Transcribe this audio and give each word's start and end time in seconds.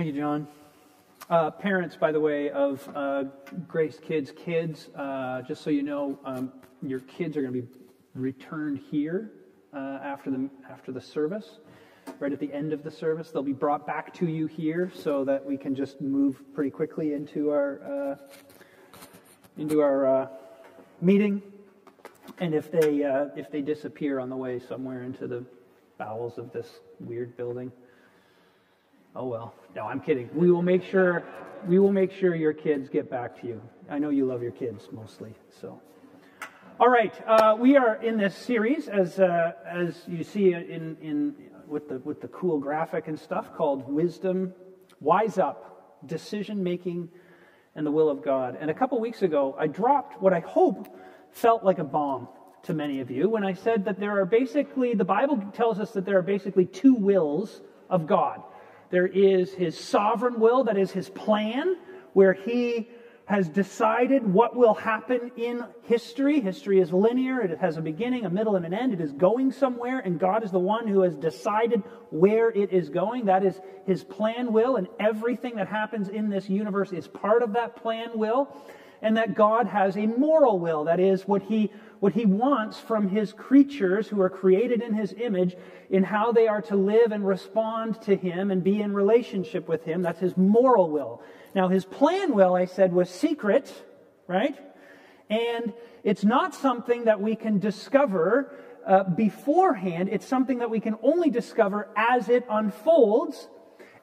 Thank 0.00 0.14
you, 0.14 0.20
John. 0.22 0.48
Uh, 1.28 1.50
parents, 1.50 1.94
by 1.94 2.10
the 2.10 2.20
way, 2.20 2.48
of 2.48 2.88
uh, 2.94 3.24
Grace 3.68 3.98
Kids 4.00 4.32
kids, 4.34 4.88
uh, 4.96 5.42
just 5.42 5.62
so 5.62 5.68
you 5.68 5.82
know, 5.82 6.18
um, 6.24 6.50
your 6.80 7.00
kids 7.00 7.36
are 7.36 7.42
going 7.42 7.52
to 7.52 7.60
be 7.60 7.68
returned 8.14 8.80
here 8.90 9.30
uh, 9.74 9.98
after 10.02 10.30
the 10.30 10.48
after 10.70 10.90
the 10.90 11.02
service. 11.02 11.58
Right 12.18 12.32
at 12.32 12.40
the 12.40 12.50
end 12.50 12.72
of 12.72 12.82
the 12.82 12.90
service, 12.90 13.30
they'll 13.30 13.42
be 13.42 13.52
brought 13.52 13.86
back 13.86 14.14
to 14.14 14.26
you 14.26 14.46
here, 14.46 14.90
so 14.94 15.22
that 15.26 15.44
we 15.44 15.58
can 15.58 15.74
just 15.74 16.00
move 16.00 16.42
pretty 16.54 16.70
quickly 16.70 17.12
into 17.12 17.50
our 17.50 17.82
uh, 17.84 18.16
into 19.58 19.80
our 19.80 20.06
uh, 20.06 20.28
meeting. 21.02 21.42
And 22.38 22.54
if 22.54 22.72
they 22.72 23.02
if 23.36 23.50
they 23.50 23.60
disappear 23.60 24.18
on 24.18 24.30
the 24.30 24.36
way 24.36 24.60
somewhere 24.60 25.02
into 25.02 25.26
the 25.26 25.44
bowels 25.98 26.38
of 26.38 26.54
this 26.54 26.80
weird 27.00 27.36
building, 27.36 27.70
Oh 29.14 29.26
well. 29.26 29.54
No, 29.74 29.86
I'm 29.86 30.00
kidding. 30.00 30.30
We 30.34 30.50
will 30.50 30.62
make 30.62 30.84
sure 30.84 31.24
we 31.66 31.78
will 31.78 31.92
make 31.92 32.12
sure 32.12 32.34
your 32.34 32.52
kids 32.52 32.88
get 32.88 33.10
back 33.10 33.40
to 33.40 33.46
you. 33.46 33.60
I 33.88 33.98
know 33.98 34.10
you 34.10 34.24
love 34.24 34.42
your 34.42 34.52
kids 34.52 34.88
mostly. 34.92 35.34
So, 35.60 35.80
all 36.78 36.88
right, 36.88 37.12
uh, 37.26 37.56
we 37.58 37.76
are 37.76 37.96
in 37.96 38.16
this 38.16 38.36
series 38.36 38.88
as 38.88 39.18
uh, 39.18 39.52
as 39.66 40.02
you 40.06 40.22
see 40.22 40.52
in 40.52 40.96
in 41.02 41.34
with 41.66 41.88
the 41.88 41.98
with 41.98 42.20
the 42.20 42.28
cool 42.28 42.58
graphic 42.58 43.08
and 43.08 43.18
stuff 43.18 43.52
called 43.54 43.92
Wisdom, 43.92 44.54
Wise 45.00 45.38
Up, 45.38 46.06
Decision 46.06 46.62
Making, 46.62 47.08
and 47.74 47.84
the 47.84 47.90
Will 47.90 48.08
of 48.08 48.22
God. 48.22 48.56
And 48.60 48.70
a 48.70 48.74
couple 48.74 49.00
weeks 49.00 49.22
ago, 49.22 49.56
I 49.58 49.66
dropped 49.66 50.22
what 50.22 50.32
I 50.32 50.40
hope 50.40 50.96
felt 51.32 51.64
like 51.64 51.78
a 51.78 51.84
bomb 51.84 52.28
to 52.62 52.74
many 52.74 53.00
of 53.00 53.10
you 53.10 53.28
when 53.28 53.42
I 53.42 53.54
said 53.54 53.84
that 53.86 53.98
there 53.98 54.20
are 54.20 54.26
basically 54.26 54.94
the 54.94 55.04
Bible 55.04 55.42
tells 55.52 55.80
us 55.80 55.90
that 55.92 56.04
there 56.04 56.18
are 56.18 56.22
basically 56.22 56.66
two 56.66 56.94
wills 56.94 57.60
of 57.88 58.06
God. 58.06 58.42
There 58.90 59.06
is 59.06 59.52
his 59.52 59.78
sovereign 59.78 60.40
will, 60.40 60.64
that 60.64 60.76
is 60.76 60.90
his 60.90 61.08
plan, 61.08 61.76
where 62.12 62.32
he 62.32 62.88
has 63.26 63.48
decided 63.48 64.26
what 64.26 64.56
will 64.56 64.74
happen 64.74 65.30
in 65.36 65.64
history. 65.82 66.40
History 66.40 66.80
is 66.80 66.92
linear, 66.92 67.40
it 67.40 67.58
has 67.60 67.76
a 67.76 67.80
beginning, 67.80 68.26
a 68.26 68.30
middle, 68.30 68.56
and 68.56 68.66
an 68.66 68.74
end. 68.74 68.92
It 68.92 69.00
is 69.00 69.12
going 69.12 69.52
somewhere, 69.52 70.00
and 70.00 70.18
God 70.18 70.42
is 70.42 70.50
the 70.50 70.58
one 70.58 70.88
who 70.88 71.02
has 71.02 71.14
decided 71.14 71.84
where 72.10 72.50
it 72.50 72.72
is 72.72 72.88
going. 72.88 73.26
That 73.26 73.44
is 73.44 73.60
his 73.86 74.02
plan 74.02 74.52
will, 74.52 74.74
and 74.74 74.88
everything 74.98 75.54
that 75.56 75.68
happens 75.68 76.08
in 76.08 76.28
this 76.28 76.48
universe 76.48 76.90
is 76.90 77.06
part 77.06 77.44
of 77.44 77.52
that 77.52 77.76
plan 77.76 78.10
will. 78.14 78.52
And 79.02 79.16
that 79.16 79.34
God 79.34 79.66
has 79.66 79.96
a 79.96 80.06
moral 80.06 80.58
will, 80.58 80.84
that 80.84 81.00
is 81.00 81.26
what 81.26 81.42
he 81.42 81.72
what 82.00 82.14
he 82.14 82.24
wants 82.24 82.80
from 82.80 83.08
his 83.08 83.32
creatures 83.32 84.08
who 84.08 84.20
are 84.20 84.30
created 84.30 84.82
in 84.82 84.94
his 84.94 85.12
image 85.12 85.54
in 85.90 86.02
how 86.02 86.32
they 86.32 86.48
are 86.48 86.62
to 86.62 86.74
live 86.74 87.12
and 87.12 87.26
respond 87.26 88.00
to 88.02 88.16
him 88.16 88.50
and 88.50 88.64
be 88.64 88.80
in 88.80 88.94
relationship 88.94 89.68
with 89.68 89.84
him. 89.84 90.02
That's 90.02 90.20
his 90.20 90.36
moral 90.36 90.90
will. 90.90 91.22
Now, 91.54 91.68
his 91.68 91.84
plan 91.84 92.34
will, 92.34 92.54
I 92.54 92.64
said, 92.64 92.92
was 92.92 93.10
secret, 93.10 93.72
right? 94.26 94.58
And 95.28 95.74
it's 96.02 96.24
not 96.24 96.54
something 96.54 97.04
that 97.04 97.20
we 97.20 97.36
can 97.36 97.58
discover 97.58 98.54
uh, 98.86 99.04
beforehand. 99.04 100.08
It's 100.10 100.26
something 100.26 100.58
that 100.58 100.70
we 100.70 100.80
can 100.80 100.96
only 101.02 101.28
discover 101.28 101.88
as 101.96 102.28
it 102.30 102.46
unfolds 102.48 103.48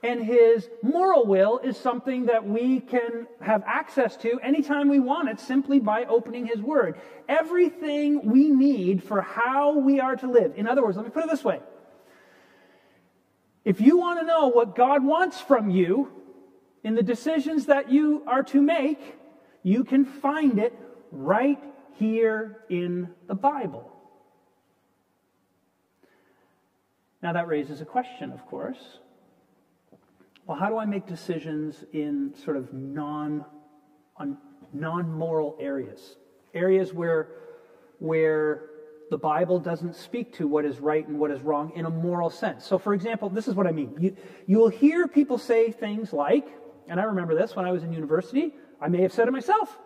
and 0.03 0.23
his 0.23 0.70
moral 0.84 1.26
will 1.26 1.59
is 1.59 1.76
something 1.76 2.28
that 2.28 2.48
we 2.48 2.80
can 2.80 3.28
have 3.42 3.64
access 3.66 4.16
to 4.17 4.39
anytime 4.42 4.89
we 4.89 5.00
want 5.00 5.30
it 5.30 5.39
simply 5.39 5.80
by 5.80 6.06
opening 6.06 6.45
his 6.45 6.62
word. 6.62 7.00
Everything 7.28 8.30
we 8.30 8.50
need 8.50 9.04
for 9.04 9.22
how 9.22 9.80
we 9.80 10.00
are 10.00 10.16
to 10.16 10.30
live. 10.30 10.54
In 10.56 10.67
other 10.67 10.84
words, 10.84 10.98
let 10.98 11.06
me 11.06 11.12
put 11.12 11.23
it 11.23 11.30
this 11.30 11.44
way. 11.44 11.59
If 13.66 13.81
you 13.81 13.98
want 13.98 14.20
to 14.20 14.26
know 14.26 14.48
what 14.48 14.76
God 14.76 15.04
wants 15.04 15.42
from 15.42 15.70
you 15.70 16.11
in 16.84 16.95
the 16.95 17.04
decisions 17.04 17.66
that 17.66 17.92
you 17.92 18.23
are 18.28 18.44
to 18.44 18.61
make, 18.61 19.00
you 19.64 19.84
can 19.84 20.06
find 20.06 20.59
it 20.59 20.73
right 21.11 21.59
here 21.95 22.64
in 22.70 23.10
the 23.27 23.36
Bible. 23.36 23.92
Now, 27.21 27.33
that 27.33 27.48
raises 27.48 27.82
a 27.82 27.86
question, 27.86 28.32
of 28.32 28.45
course 28.45 29.00
well, 30.47 30.58
how 30.58 30.69
do 30.69 30.77
I 30.77 30.85
make 30.85 31.05
decisions 31.05 31.83
in 31.91 32.33
sort 32.45 32.55
of 32.55 32.73
non, 32.73 33.45
non-moral 34.73 35.58
areas? 35.59 36.15
Areas 36.53 36.93
where, 36.93 37.27
where 37.99 38.69
the 39.11 39.17
Bible 39.17 39.59
doesn't 39.59 39.93
speak 39.93 40.33
to 40.37 40.47
what 40.47 40.63
is 40.63 40.80
right 40.80 41.05
and 41.05 41.19
what 41.19 41.31
is 41.31 41.41
wrong 41.41 41.73
in 41.75 41.85
a 41.85 41.89
moral 41.89 42.30
sense. 42.30 42.65
So, 42.65 42.77
for 42.77 42.93
example, 42.93 43.27
this 43.30 43.49
is 43.49 43.55
what 43.55 43.67
I 43.67 43.71
mean. 43.71 43.93
You, 43.99 44.15
you 44.45 44.58
will 44.58 44.69
hear 44.69 45.05
people 45.05 45.37
say 45.37 45.69
things 45.69 46.13
like, 46.13 46.47
and 46.87 46.97
I 46.97 47.03
remember 47.03 47.35
this 47.35 47.53
when 47.53 47.65
I 47.65 47.71
was 47.73 47.83
in 47.83 47.91
university, 47.91 48.53
I 48.79 48.87
may 48.87 49.02
have 49.02 49.11
said 49.11 49.27
it 49.27 49.31
myself. 49.31 49.77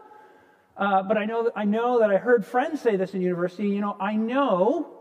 Uh, 0.77 1.01
but 1.01 1.17
I 1.17 1.25
know, 1.25 1.45
that, 1.45 1.53
I 1.55 1.65
know 1.65 1.99
that 1.99 2.11
I 2.11 2.17
heard 2.17 2.45
friends 2.45 2.81
say 2.81 2.97
this 2.97 3.15
in 3.15 3.21
university. 3.21 3.67
You 3.69 3.81
know, 3.81 3.97
I 3.99 4.15
know 4.15 5.00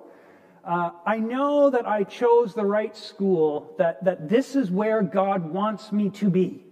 uh, 0.64 0.90
I 1.06 1.18
know 1.18 1.70
that 1.70 1.88
I 1.88 2.04
chose 2.04 2.54
the 2.54 2.64
right 2.64 2.96
school, 2.96 3.74
that, 3.78 4.04
that 4.04 4.28
this 4.28 4.56
is 4.56 4.70
where 4.70 5.02
God 5.02 5.50
wants 5.52 5.90
me 5.90 6.10
to 6.10 6.30
be. 6.30 6.64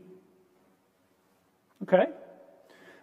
Okay? 1.85 2.07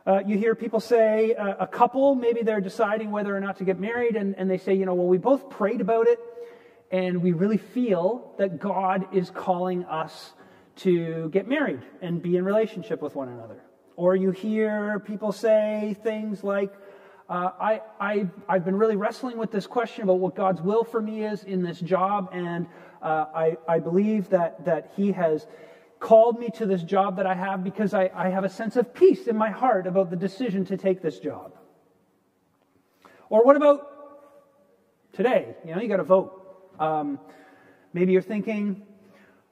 Uh, 0.06 0.22
you 0.26 0.38
hear 0.38 0.54
people 0.54 0.80
say, 0.80 1.34
uh, 1.34 1.56
a 1.60 1.66
couple, 1.66 2.14
maybe 2.14 2.44
they're 2.44 2.62
deciding 2.62 3.10
whether 3.10 3.36
or 3.36 3.40
not 3.40 3.58
to 3.58 3.64
get 3.64 3.80
married, 3.80 4.16
and, 4.16 4.36
and 4.38 4.50
they 4.50 4.60
say, 4.60 4.76
you 4.76 4.86
know, 4.86 4.94
well, 4.94 5.08
we 5.08 5.18
both 5.18 5.50
prayed 5.50 5.82
about 5.82 6.08
it, 6.08 6.20
and 6.92 7.24
we 7.24 7.32
really 7.32 7.58
feel 7.58 8.34
that 8.38 8.60
God 8.60 9.08
is 9.12 9.32
calling 9.32 9.84
us 9.86 10.34
to 10.78 11.30
get 11.30 11.48
married 11.48 11.82
and 12.02 12.22
be 12.22 12.38
in 12.38 12.46
relationship 12.46 13.02
with 13.02 13.16
one 13.16 13.30
another. 13.30 13.62
Or 13.96 14.16
you 14.16 14.32
hear 14.32 15.00
people 15.00 15.32
say 15.32 15.96
things 16.04 16.44
like, 16.44 16.72
uh, 17.28 17.52
I, 17.60 17.82
I, 18.00 18.28
I've 18.48 18.66
been 18.66 18.76
really 18.76 18.96
wrestling 18.96 19.38
with 19.38 19.52
this 19.52 19.66
question 19.66 20.04
about 20.04 20.20
what 20.20 20.36
God's 20.36 20.62
will 20.62 20.84
for 20.84 21.02
me 21.02 21.26
is 21.26 21.44
in 21.44 21.64
this 21.64 21.80
job, 21.80 22.30
and 22.32 22.68
uh, 23.02 23.26
I, 23.34 23.58
I 23.68 23.80
believe 23.80 24.30
that, 24.30 24.66
that 24.66 24.92
He 24.96 25.12
has 25.12 25.48
called 26.00 26.40
me 26.40 26.50
to 26.56 26.68
this 26.68 26.84
job 26.84 27.18
that 27.18 27.26
I 27.26 27.34
have 27.34 27.64
because 27.64 27.96
I, 27.96 28.12
I 28.14 28.30
have 28.30 28.44
a 28.44 28.50
sense 28.50 28.76
of 28.76 28.94
peace 28.94 29.26
in 29.26 29.36
my 29.36 29.50
heart 29.50 29.88
about 29.88 30.12
the 30.12 30.16
decision 30.16 30.66
to 30.66 30.78
take 30.78 31.02
this 31.02 31.20
job. 31.20 31.54
Or 33.30 33.44
what 33.44 33.56
about 33.56 33.90
today? 35.14 35.56
You 35.66 35.74
know, 35.74 35.82
you 35.82 35.88
got 35.88 35.98
to 35.98 36.04
vote. 36.04 36.44
Um, 36.80 37.20
maybe 37.92 38.12
you're 38.12 38.22
thinking, 38.22 38.84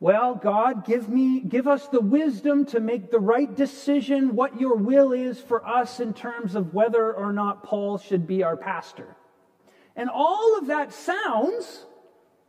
well, 0.04 0.36
God, 0.36 0.86
give 0.86 1.08
me, 1.08 1.40
give 1.40 1.66
us 1.66 1.88
the 1.88 2.02
wisdom 2.02 2.66
to 2.66 2.82
make 2.82 3.10
the 3.10 3.22
right 3.22 3.56
decision, 3.56 4.36
what 4.36 4.60
your 4.60 4.76
will 4.76 5.14
is 5.14 5.40
for 5.40 5.66
us 5.66 6.02
in 6.02 6.14
terms 6.14 6.56
of 6.56 6.74
whether 6.74 7.14
or 7.14 7.32
not 7.32 7.64
Paul 7.64 7.98
should 7.98 8.28
be 8.28 8.44
our 8.44 8.58
pastor. 8.58 9.16
And 9.96 10.10
all 10.10 10.58
of 10.58 10.68
that 10.68 10.92
sounds 10.92 11.86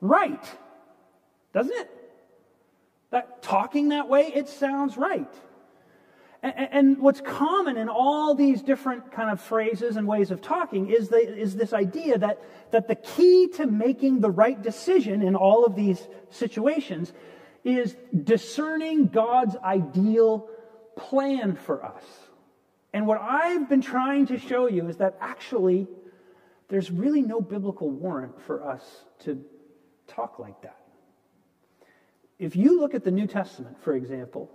right, 0.00 0.44
doesn't 1.53 1.76
it? 1.76 1.88
That 3.12 3.41
talking 3.41 3.91
that 3.91 4.09
way, 4.09 4.32
it 4.34 4.48
sounds 4.48 4.97
right. 4.97 5.32
And, 6.43 6.98
what's 6.98 7.20
common 7.20 7.76
in 7.76 7.88
all 7.88 8.34
these 8.34 8.62
different 8.62 9.12
kind 9.12 9.31
of 9.31 9.41
phrases 9.41 9.97
and 9.97 10.09
ways 10.09 10.31
of 10.32 10.43
talking 10.43 10.91
is, 10.91 11.09
the, 11.09 11.16
is 11.16 11.54
this 11.54 11.72
idea 11.72 12.19
that, 12.19 12.43
that 12.72 12.88
the 12.88 12.97
key 12.97 13.48
to 13.54 13.66
making 13.66 14.20
the 14.20 14.31
right 14.31 14.60
decision 14.60 15.22
in 15.22 15.37
all 15.37 15.64
of 15.64 15.76
these 15.76 16.06
situations 16.28 17.14
is 17.64 17.97
discerning 18.22 19.08
God's 19.08 19.56
ideal 19.56 20.48
plan 20.97 21.56
for 21.56 21.84
us. 21.84 22.04
And 22.92 23.06
what 23.06 23.20
I've 23.20 23.69
been 23.69 23.80
trying 23.80 24.26
to 24.26 24.38
show 24.38 24.69
you 24.69 24.88
is 24.88 24.98
that 24.98 25.16
actually 25.20 25.88
there's 26.69 26.91
really 26.91 27.22
no 27.22 27.41
biblical 27.41 27.91
warrant 27.91 28.41
for 28.47 28.69
us 28.69 28.82
to 29.20 29.44
talk 30.06 30.38
like 30.38 30.60
that. 30.62 30.78
If 32.38 32.54
you 32.56 32.80
look 32.80 32.94
at 32.94 33.04
the 33.04 33.10
New 33.10 33.26
Testament, 33.26 33.82
for 33.82 33.94
example, 33.94 34.50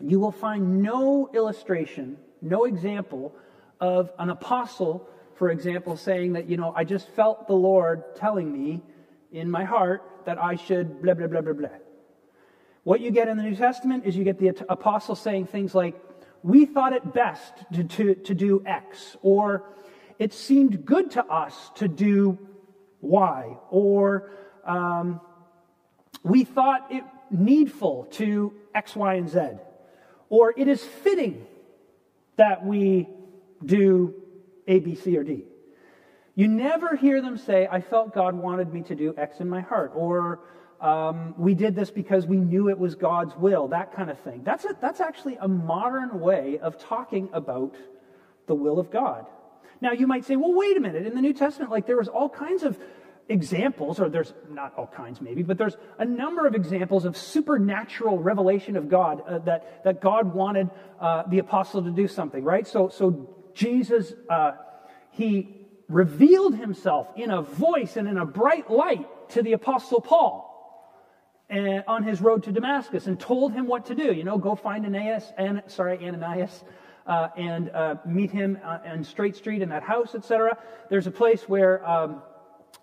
you 0.00 0.20
will 0.20 0.32
find 0.32 0.82
no 0.82 1.30
illustration, 1.34 2.18
no 2.40 2.64
example 2.64 3.34
of 3.80 4.12
an 4.18 4.30
apostle, 4.30 5.08
for 5.34 5.50
example, 5.50 5.96
saying 5.96 6.34
that, 6.34 6.48
you 6.48 6.56
know, 6.56 6.72
I 6.76 6.84
just 6.84 7.08
felt 7.10 7.46
the 7.46 7.54
Lord 7.54 8.14
telling 8.16 8.52
me 8.52 8.82
in 9.32 9.50
my 9.50 9.64
heart 9.64 10.02
that 10.26 10.38
I 10.42 10.56
should 10.56 11.02
blah, 11.02 11.14
blah, 11.14 11.26
blah, 11.26 11.40
blah, 11.40 11.52
blah. 11.52 11.68
What 12.82 13.00
you 13.00 13.10
get 13.10 13.28
in 13.28 13.36
the 13.36 13.42
New 13.42 13.56
Testament 13.56 14.04
is 14.06 14.16
you 14.16 14.24
get 14.24 14.38
the 14.38 14.48
apostles 14.68 15.20
saying 15.20 15.46
things 15.46 15.74
like, 15.74 15.94
We 16.42 16.64
thought 16.64 16.92
it 16.92 17.12
best 17.12 17.52
to, 17.74 17.84
to, 17.84 18.14
to 18.14 18.34
do 18.34 18.62
X, 18.64 19.16
or 19.22 19.64
it 20.18 20.32
seemed 20.32 20.84
good 20.84 21.10
to 21.12 21.24
us 21.24 21.70
to 21.76 21.88
do 21.88 22.38
Y, 23.00 23.56
or 23.70 24.30
um, 24.64 25.20
we 26.22 26.44
thought 26.44 26.86
it 26.90 27.04
needful 27.30 28.04
to 28.12 28.52
X, 28.74 28.96
Y, 28.96 29.14
and 29.14 29.28
Z, 29.28 29.40
or 30.28 30.54
it 30.56 30.68
is 30.68 30.82
fitting 30.82 31.46
that 32.36 32.64
we 32.64 33.08
do 33.64 34.14
A, 34.66 34.80
B, 34.80 34.94
C, 34.94 35.16
or 35.16 35.24
D. 35.24 35.44
You 36.34 36.48
never 36.48 36.96
hear 36.96 37.20
them 37.20 37.36
say, 37.36 37.68
I 37.70 37.80
felt 37.80 38.14
God 38.14 38.34
wanted 38.34 38.72
me 38.72 38.82
to 38.82 38.94
do 38.94 39.14
X 39.16 39.40
in 39.40 39.48
my 39.48 39.60
heart, 39.60 39.92
or 39.94 40.40
um, 40.80 41.34
we 41.36 41.54
did 41.54 41.74
this 41.74 41.90
because 41.90 42.26
we 42.26 42.38
knew 42.38 42.70
it 42.70 42.78
was 42.78 42.94
God's 42.94 43.36
will, 43.36 43.68
that 43.68 43.94
kind 43.94 44.10
of 44.10 44.18
thing. 44.20 44.42
That's, 44.44 44.64
a, 44.64 44.74
that's 44.80 45.00
actually 45.00 45.36
a 45.40 45.46
modern 45.46 46.20
way 46.20 46.58
of 46.58 46.78
talking 46.78 47.28
about 47.32 47.74
the 48.46 48.54
will 48.54 48.78
of 48.78 48.90
God. 48.90 49.26
Now, 49.82 49.92
you 49.92 50.06
might 50.06 50.24
say, 50.24 50.36
well, 50.36 50.54
wait 50.54 50.76
a 50.76 50.80
minute. 50.80 51.06
In 51.06 51.14
the 51.14 51.20
New 51.20 51.34
Testament, 51.34 51.70
like 51.70 51.86
there 51.86 51.98
was 51.98 52.08
all 52.08 52.28
kinds 52.28 52.62
of 52.62 52.78
examples, 53.28 54.00
or 54.00 54.08
there's 54.08 54.32
not 54.50 54.74
all 54.76 54.86
kinds 54.86 55.20
maybe, 55.20 55.42
but 55.42 55.58
there's 55.58 55.76
a 55.98 56.04
number 56.04 56.46
of 56.46 56.54
examples 56.54 57.04
of 57.04 57.16
supernatural 57.16 58.18
revelation 58.18 58.76
of 58.76 58.88
God 58.88 59.22
uh, 59.26 59.38
that, 59.40 59.84
that 59.84 60.00
God 60.00 60.34
wanted 60.34 60.70
uh, 60.98 61.24
the 61.28 61.38
apostle 61.38 61.82
to 61.82 61.90
do 61.90 62.08
something, 62.08 62.42
right? 62.42 62.66
So, 62.66 62.88
so 62.88 63.28
Jesus, 63.54 64.12
uh, 64.28 64.52
he 65.10 65.56
revealed 65.88 66.56
himself 66.56 67.08
in 67.16 67.30
a 67.30 67.42
voice 67.42 67.96
and 67.96 68.08
in 68.08 68.16
a 68.16 68.24
bright 68.24 68.70
light 68.70 69.06
to 69.30 69.42
the 69.42 69.52
apostle 69.52 70.00
Paul 70.00 70.49
on 71.50 72.02
his 72.04 72.20
road 72.20 72.44
to 72.44 72.52
Damascus 72.52 73.06
and 73.06 73.18
told 73.18 73.52
him 73.52 73.66
what 73.66 73.86
to 73.86 73.94
do. 73.94 74.12
You 74.12 74.24
know, 74.24 74.38
go 74.38 74.54
find 74.54 74.86
Ananias, 74.86 75.32
and 75.36 75.62
sorry, 75.66 75.98
Ananias, 75.98 76.62
uh, 77.06 77.28
and 77.36 77.70
uh, 77.70 77.96
meet 78.06 78.30
him 78.30 78.58
uh, 78.64 78.78
on 78.86 79.04
Straight 79.04 79.36
Street 79.36 79.62
in 79.62 79.68
that 79.70 79.82
house, 79.82 80.14
etc. 80.14 80.56
There's 80.88 81.06
a 81.06 81.10
place 81.10 81.42
where 81.48 81.86
um, 81.88 82.22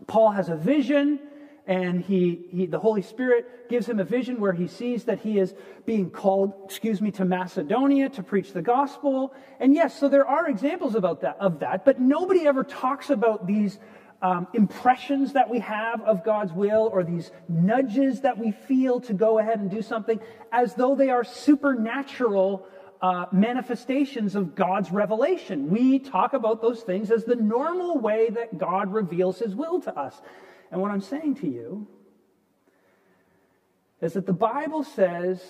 Paul 0.06 0.32
has 0.32 0.50
a 0.50 0.56
vision, 0.56 1.20
and 1.66 2.02
he, 2.02 2.46
he, 2.50 2.66
the 2.66 2.80
Holy 2.80 3.02
Spirit 3.02 3.70
gives 3.70 3.88
him 3.88 4.00
a 4.00 4.04
vision 4.04 4.40
where 4.40 4.54
he 4.54 4.68
sees 4.68 5.06
that 5.06 5.20
he 5.20 5.40
is 5.40 5.54
being 5.86 6.10
called, 6.10 6.54
excuse 6.66 7.02
me, 7.02 7.12
to 7.12 7.26
Macedonia 7.26 8.10
to 8.10 8.24
preach 8.24 8.54
the 8.54 8.62
gospel. 8.62 9.34
And 9.60 9.74
yes, 9.74 9.98
so 9.98 10.08
there 10.10 10.28
are 10.28 10.50
examples 10.50 10.96
about 10.96 11.22
that, 11.22 11.38
of 11.40 11.60
that, 11.60 11.86
but 11.86 12.00
nobody 12.00 12.48
ever 12.48 12.64
talks 12.64 13.10
about 13.10 13.48
these 13.48 13.80
um, 14.22 14.48
impressions 14.54 15.34
that 15.34 15.50
we 15.50 15.60
have 15.60 16.02
of 16.02 16.24
God's 16.24 16.52
will 16.52 16.90
or 16.92 17.04
these 17.04 17.32
nudges 17.48 18.22
that 18.22 18.38
we 18.38 18.52
feel 18.52 19.00
to 19.02 19.14
go 19.14 19.40
ahead 19.40 19.60
and 19.60 19.70
do 19.70 19.82
something 19.82 20.20
as 20.52 20.74
though 20.74 20.96
they 20.96 21.10
are 21.10 21.24
supernatural 21.24 22.68
uh, 23.02 23.26
manifestations 23.32 24.36
of 24.36 24.56
God's 24.56 24.92
revelation. 24.92 25.70
We 25.70 26.00
talk 26.00 26.34
about 26.34 26.62
those 26.62 26.82
things 26.82 27.12
as 27.12 27.26
the 27.26 27.36
normal 27.36 28.00
way 28.00 28.30
that 28.32 28.58
God 28.58 28.92
reveals 28.92 29.40
his 29.40 29.54
will 29.54 29.80
to 29.82 29.96
us. 29.96 30.20
And 30.72 30.82
what 30.82 30.92
I'm 30.92 31.02
saying 31.02 31.36
to 31.36 31.48
you 31.48 31.88
is 34.02 34.14
that 34.14 34.26
the 34.26 34.34
Bible 34.34 34.84
says 34.84 35.44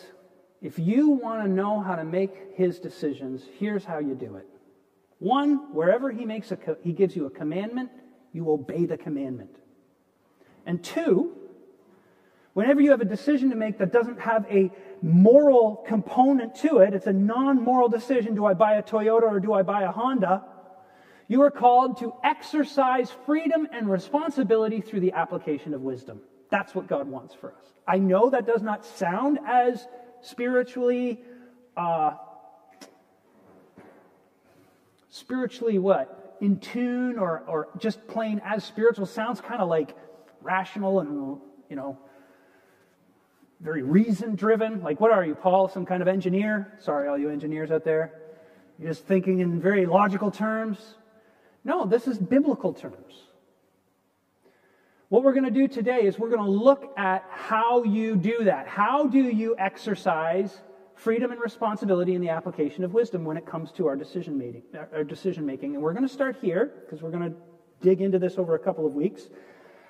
if 0.61 0.79
you 0.79 1.09
want 1.09 1.43
to 1.43 1.47
know 1.47 1.79
how 1.81 1.95
to 1.95 2.03
make 2.03 2.31
his 2.55 2.79
decisions, 2.79 3.43
here's 3.59 3.85
how 3.85 3.99
you 3.99 4.15
do 4.15 4.35
it. 4.35 4.47
One, 5.19 5.73
wherever 5.73 6.11
he 6.11 6.25
makes 6.25 6.51
a 6.51 6.57
he 6.83 6.93
gives 6.93 7.15
you 7.15 7.25
a 7.25 7.29
commandment, 7.29 7.89
you 8.33 8.49
obey 8.51 8.85
the 8.85 8.97
commandment. 8.97 9.55
And 10.65 10.83
two, 10.83 11.35
whenever 12.53 12.81
you 12.81 12.91
have 12.91 13.01
a 13.01 13.05
decision 13.05 13.49
to 13.51 13.55
make 13.55 13.77
that 13.77 13.91
doesn't 13.91 14.19
have 14.19 14.45
a 14.49 14.71
moral 15.01 15.83
component 15.87 16.55
to 16.55 16.79
it, 16.79 16.93
it's 16.93 17.07
a 17.07 17.13
non 17.13 17.63
moral 17.63 17.87
decision 17.87 18.35
do 18.35 18.45
I 18.45 18.53
buy 18.53 18.75
a 18.75 18.83
Toyota 18.83 19.23
or 19.23 19.39
do 19.39 19.53
I 19.53 19.63
buy 19.63 19.83
a 19.83 19.91
Honda? 19.91 20.43
You 21.27 21.41
are 21.41 21.51
called 21.51 21.99
to 21.99 22.13
exercise 22.23 23.11
freedom 23.25 23.67
and 23.71 23.89
responsibility 23.89 24.81
through 24.81 25.01
the 25.01 25.11
application 25.11 25.73
of 25.73 25.81
wisdom. 25.81 26.21
That's 26.49 26.73
what 26.73 26.87
God 26.87 27.07
wants 27.07 27.33
for 27.33 27.51
us. 27.51 27.73
I 27.87 27.97
know 27.97 28.29
that 28.29 28.45
does 28.45 28.61
not 28.61 28.85
sound 28.85 29.39
as 29.45 29.85
spiritually, 30.21 31.21
uh, 31.75 32.15
spiritually 35.09 35.79
what? 35.79 36.26
In 36.39 36.59
tune 36.59 37.17
or, 37.17 37.43
or 37.47 37.69
just 37.77 38.07
plain 38.07 38.41
as 38.45 38.63
spiritual. 38.63 39.05
Sounds 39.05 39.41
kind 39.41 39.61
of 39.61 39.69
like 39.69 39.95
rational 40.41 40.99
and, 40.99 41.39
you 41.69 41.75
know, 41.75 41.97
very 43.59 43.81
reason 43.81 44.35
driven. 44.35 44.83
Like, 44.83 44.99
what 44.99 45.11
are 45.11 45.25
you, 45.25 45.35
Paul? 45.35 45.67
Some 45.67 45.85
kind 45.85 46.01
of 46.01 46.07
engineer? 46.07 46.77
Sorry, 46.79 47.07
all 47.07 47.17
you 47.17 47.29
engineers 47.29 47.71
out 47.71 47.83
there. 47.83 48.13
You're 48.77 48.89
just 48.89 49.05
thinking 49.05 49.39
in 49.39 49.59
very 49.59 49.85
logical 49.85 50.29
terms. 50.29 50.95
No, 51.63 51.85
this 51.85 52.07
is 52.07 52.17
biblical 52.17 52.73
terms. 52.73 53.23
What 55.09 55.23
we're 55.23 55.33
going 55.33 55.45
to 55.45 55.51
do 55.51 55.67
today 55.67 56.01
is 56.01 56.19
we're 56.19 56.29
going 56.29 56.43
to 56.43 56.51
look 56.51 56.93
at 56.97 57.25
how 57.29 57.83
you 57.83 58.15
do 58.15 58.43
that. 58.43 58.67
How 58.67 59.07
do 59.07 59.23
you 59.23 59.55
exercise 59.57 60.61
freedom 60.97 61.31
and 61.31 61.39
responsibility 61.39 62.15
in 62.15 62.21
the 62.21 62.29
application 62.29 62.83
of 62.83 62.93
wisdom 62.93 63.23
when 63.23 63.37
it 63.37 63.45
comes 63.45 63.71
to 63.73 63.87
our 63.87 63.95
decision 63.95 64.37
making? 64.37 64.63
Our 64.93 65.03
decision 65.03 65.45
making, 65.45 65.75
and 65.75 65.83
we're 65.83 65.93
going 65.93 66.07
to 66.07 66.13
start 66.13 66.37
here 66.41 66.73
because 66.85 67.01
we're 67.01 67.11
going 67.11 67.31
to 67.31 67.37
dig 67.81 68.01
into 68.01 68.19
this 68.19 68.37
over 68.37 68.55
a 68.55 68.59
couple 68.59 68.85
of 68.85 68.93
weeks. 68.93 69.29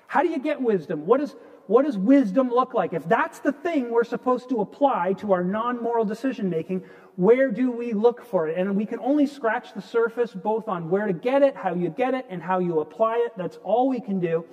How 0.06 0.22
do 0.22 0.28
you 0.28 0.38
get 0.38 0.60
wisdom? 0.60 1.06
What 1.06 1.20
is 1.20 1.34
what 1.66 1.84
does 1.84 1.98
wisdom 1.98 2.48
look 2.48 2.72
like? 2.72 2.94
If 2.94 3.06
that's 3.06 3.40
the 3.40 3.52
thing 3.52 3.90
we're 3.90 4.02
supposed 4.02 4.48
to 4.48 4.62
apply 4.62 5.12
to 5.14 5.32
our 5.32 5.44
non 5.44 5.82
moral 5.82 6.06
decision 6.06 6.48
making, 6.48 6.82
where 7.16 7.50
do 7.50 7.70
we 7.70 7.92
look 7.92 8.24
for 8.24 8.48
it? 8.48 8.56
And 8.56 8.74
we 8.74 8.86
can 8.86 9.00
only 9.00 9.26
scratch 9.26 9.74
the 9.74 9.82
surface 9.82 10.32
both 10.32 10.66
on 10.66 10.88
where 10.88 11.06
to 11.06 11.12
get 11.12 11.42
it, 11.42 11.54
how 11.54 11.74
you 11.74 11.90
get 11.90 12.14
it, 12.14 12.24
and 12.30 12.42
how 12.42 12.58
you 12.58 12.80
apply 12.80 13.18
it. 13.18 13.32
That's 13.36 13.58
all 13.62 13.88
we 13.88 14.00
can 14.00 14.18
do. 14.18 14.46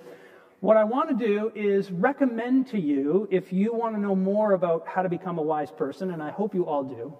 What 0.62 0.78
I 0.78 0.84
want 0.84 1.10
to 1.10 1.25
do 1.25 1.52
is 1.54 1.92
recommend 1.92 2.68
to 2.68 2.80
you, 2.80 3.28
if 3.30 3.52
you 3.52 3.74
want 3.74 3.94
to 3.96 4.00
know 4.00 4.16
more 4.16 4.54
about 4.54 4.88
how 4.88 5.02
to 5.02 5.10
become 5.10 5.38
a 5.38 5.42
wise 5.42 5.69
person, 5.69 6.12
and 6.12 6.24
I 6.24 6.31
hope 6.31 6.56
you 6.56 6.66
all 6.66 6.84
do, 6.84 7.13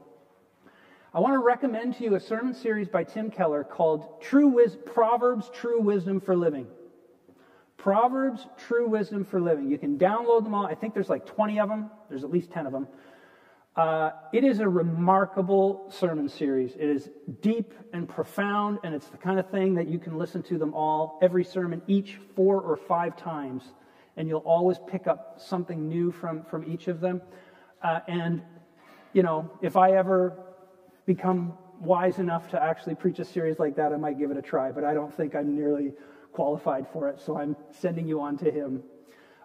I 1.14 1.20
want 1.20 1.34
to 1.34 1.40
recommend 1.40 1.96
to 1.96 2.04
you 2.04 2.16
a 2.16 2.20
sermon 2.20 2.54
series 2.54 2.88
by 2.88 3.04
Tim 3.04 3.30
Keller 3.30 3.64
called 3.64 4.22
True 4.22 4.48
Wis- 4.48 4.78
Proverbs 4.86 5.50
True 5.50 5.80
Wisdom 5.80 6.20
for 6.20 6.36
Living. 6.36 6.68
Proverbs, 7.78 8.48
True 8.58 8.88
Wisdom 8.88 9.24
for 9.24 9.40
Living. 9.40 9.70
You 9.70 9.78
can 9.78 9.98
download 9.98 10.44
them 10.44 10.54
all. 10.54 10.66
I 10.66 10.74
think 10.74 10.94
there's 10.94 11.10
like 11.10 11.26
20 11.26 11.60
of 11.60 11.70
them, 11.70 11.90
there's 12.10 12.24
at 12.24 12.32
least 12.32 12.52
10 12.52 12.66
of 12.66 12.72
them. 12.72 12.88
Uh, 13.75 14.12
it 14.31 14.45
is 14.45 14.60
a 14.60 14.69
remarkable 14.69 15.86
sermon 15.89 16.30
series. 16.30 16.75
It 16.75 16.89
is 16.89 17.10
deep 17.42 17.74
and 17.92 18.07
profound, 18.07 18.80
and 18.86 18.95
it's 18.95 19.07
the 19.07 19.18
kind 19.18 19.38
of 19.38 19.50
thing 19.50 19.75
that 19.75 19.88
you 19.88 20.00
can 20.00 20.18
listen 20.18 20.42
to 20.44 20.57
them 20.57 20.74
all, 20.74 21.19
every 21.22 21.44
sermon, 21.44 21.81
each 21.86 22.18
four 22.36 22.62
or 22.62 22.77
five 22.77 23.18
times, 23.18 23.74
and 24.16 24.30
you'll 24.30 24.39
always 24.39 24.77
pick 24.88 25.07
up 25.07 25.42
something 25.42 25.89
new 25.89 26.13
from, 26.13 26.44
from 26.45 26.63
each 26.72 26.88
of 26.88 27.01
them. 27.01 27.22
Uh, 27.83 28.00
and, 28.07 28.42
you 29.12 29.24
know, 29.24 29.51
if 29.62 29.75
I 29.75 29.92
ever 29.92 30.38
become 31.06 31.57
wise 31.81 32.18
enough 32.19 32.50
to 32.51 32.63
actually 32.63 32.95
preach 32.95 33.19
a 33.19 33.25
series 33.25 33.60
like 33.60 33.75
that, 33.75 33.92
I 33.92 33.98
might 33.98 34.18
give 34.18 34.31
it 34.31 34.38
a 34.38 34.42
try, 34.42 34.72
but 34.72 34.86
I 34.86 34.94
don't 34.94 35.13
think 35.13 35.36
I'm 35.36 35.54
nearly 35.54 35.92
qualified 36.31 36.88
for 36.94 37.10
it, 37.10 37.19
so 37.19 37.38
I'm 37.38 37.57
sending 37.72 38.07
you 38.07 38.22
on 38.22 38.38
to 38.38 38.50
him. 38.50 38.83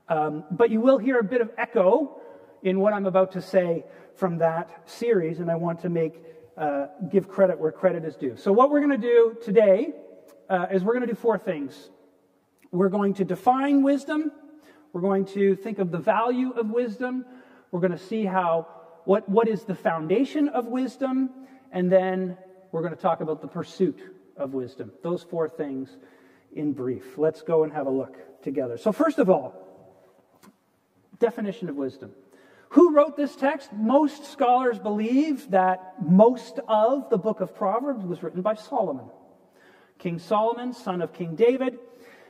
Um, 0.09 0.45
but 0.53 0.71
you 0.71 0.81
will 0.81 0.99
hear 0.99 1.19
a 1.19 1.25
bit 1.25 1.41
of 1.41 1.51
echo 1.59 2.21
in 2.63 2.81
what 2.81 2.93
I'm 2.93 3.07
about 3.07 3.33
to 3.33 3.43
say 3.43 3.85
from 4.15 4.39
that 4.39 4.89
series, 4.89 5.41
and 5.41 5.51
I 5.51 5.57
want 5.57 5.81
to 5.81 5.89
make 5.89 6.23
uh, 6.57 6.87
give 7.11 7.29
credit 7.29 7.59
where 7.59 7.73
credit 7.73 8.05
is 8.05 8.17
due. 8.17 8.37
So, 8.37 8.53
what 8.53 8.71
we're 8.71 8.81
going 8.81 9.01
to 9.01 9.07
do 9.07 9.37
today 9.43 9.93
uh, 10.49 10.67
is 10.71 10.85
we're 10.85 10.95
going 10.95 11.07
to 11.07 11.13
do 11.13 11.19
four 11.19 11.39
things. 11.39 11.91
We're 12.71 12.89
going 12.89 13.15
to 13.15 13.25
define 13.25 13.83
wisdom. 13.83 14.31
We're 14.93 15.01
going 15.01 15.25
to 15.27 15.57
think 15.57 15.79
of 15.79 15.91
the 15.91 15.99
value 15.99 16.51
of 16.51 16.71
wisdom. 16.71 17.25
We're 17.71 17.81
going 17.81 17.93
to 17.93 17.99
see 17.99 18.25
how 18.25 18.67
what, 19.05 19.29
what 19.29 19.49
is 19.49 19.65
the 19.65 19.75
foundation 19.75 20.49
of 20.49 20.67
wisdom, 20.67 21.31
and 21.73 21.91
then 21.91 22.37
we're 22.73 22.83
going 22.83 22.95
to 22.95 23.01
talk 23.01 23.21
about 23.21 23.41
the 23.41 23.49
pursuit 23.49 23.99
of 24.37 24.53
wisdom. 24.53 24.93
Those 25.03 25.23
four 25.23 25.49
things 25.49 25.97
in 26.53 26.73
brief. 26.73 27.17
Let's 27.17 27.43
go 27.43 27.65
and 27.65 27.73
have 27.73 27.87
a 27.87 27.91
look 27.91 28.43
together. 28.43 28.77
So, 28.77 28.93
first 28.93 29.19
of 29.19 29.31
all, 29.31 29.55
definition 31.19 31.69
of 31.69 31.77
wisdom. 31.77 32.11
Who 32.71 32.95
wrote 32.95 33.17
this 33.17 33.35
text? 33.35 33.73
Most 33.73 34.27
scholars 34.27 34.79
believe 34.79 35.51
that 35.51 35.95
most 36.01 36.61
of 36.69 37.11
the 37.11 37.19
book 37.19 37.41
of 37.41 37.55
Proverbs 37.55 38.05
was 38.05 38.23
written 38.23 38.43
by 38.43 38.55
Solomon. 38.55 39.07
King 39.99 40.21
Solomon, 40.21 40.73
son 40.73 41.03
of 41.03 41.13
King 41.13 41.35
David, 41.35 41.81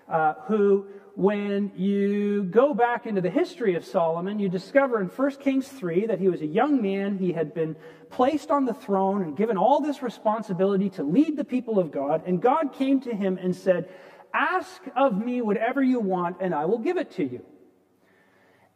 uh, 0.08 0.34
who, 0.46 0.86
when 1.14 1.72
you 1.76 2.44
go 2.44 2.72
back 2.72 3.04
into 3.06 3.20
the 3.20 3.28
history 3.28 3.74
of 3.74 3.84
Solomon, 3.84 4.38
you 4.38 4.48
discover 4.48 5.02
in 5.02 5.08
1 5.08 5.30
Kings 5.36 5.68
3 5.68 6.06
that 6.06 6.18
he 6.18 6.28
was 6.28 6.40
a 6.40 6.46
young 6.46 6.80
man. 6.80 7.18
He 7.18 7.32
had 7.32 7.52
been 7.52 7.76
placed 8.08 8.50
on 8.50 8.64
the 8.64 8.74
throne 8.74 9.22
and 9.22 9.36
given 9.36 9.58
all 9.58 9.80
this 9.80 10.02
responsibility 10.02 10.88
to 10.90 11.02
lead 11.02 11.36
the 11.36 11.44
people 11.44 11.78
of 11.78 11.92
God. 11.92 12.22
And 12.26 12.40
God 12.40 12.72
came 12.72 13.00
to 13.02 13.14
him 13.14 13.36
and 13.36 13.54
said, 13.54 13.90
Ask 14.32 14.80
of 14.96 15.22
me 15.22 15.42
whatever 15.42 15.82
you 15.82 16.00
want, 16.00 16.38
and 16.40 16.54
I 16.54 16.64
will 16.64 16.78
give 16.78 16.96
it 16.96 17.10
to 17.12 17.24
you. 17.24 17.44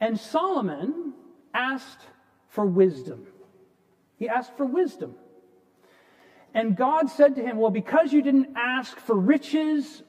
And 0.00 0.18
Solomon 0.20 1.03
asked 1.54 2.00
for 2.48 2.66
wisdom. 2.66 3.26
He 4.16 4.28
asked 4.28 4.56
for 4.56 4.66
wisdom. 4.66 5.14
And 6.52 6.76
God 6.76 7.10
said 7.10 7.36
to 7.36 7.42
him, 7.42 7.56
Well, 7.56 7.70
because 7.70 8.12
you 8.12 8.22
didn't 8.22 8.54
ask 8.56 8.96
for 8.98 9.16
riches, 9.16 10.02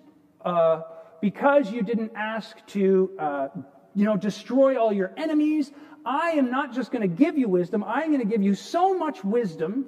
uh, 0.43 0.81
because 1.21 1.71
you 1.71 1.81
didn't 1.81 2.11
ask 2.15 2.55
to, 2.67 3.11
uh, 3.17 3.47
you 3.95 4.05
know, 4.05 4.15
destroy 4.15 4.79
all 4.79 4.93
your 4.93 5.11
enemies, 5.17 5.71
I 6.05 6.31
am 6.31 6.51
not 6.51 6.73
just 6.73 6.91
going 6.91 7.01
to 7.01 7.07
give 7.07 7.37
you 7.37 7.49
wisdom, 7.49 7.83
I'm 7.83 8.07
going 8.09 8.19
to 8.19 8.27
give 8.27 8.43
you 8.43 8.53
so 8.53 8.95
much 8.95 9.23
wisdom 9.23 9.87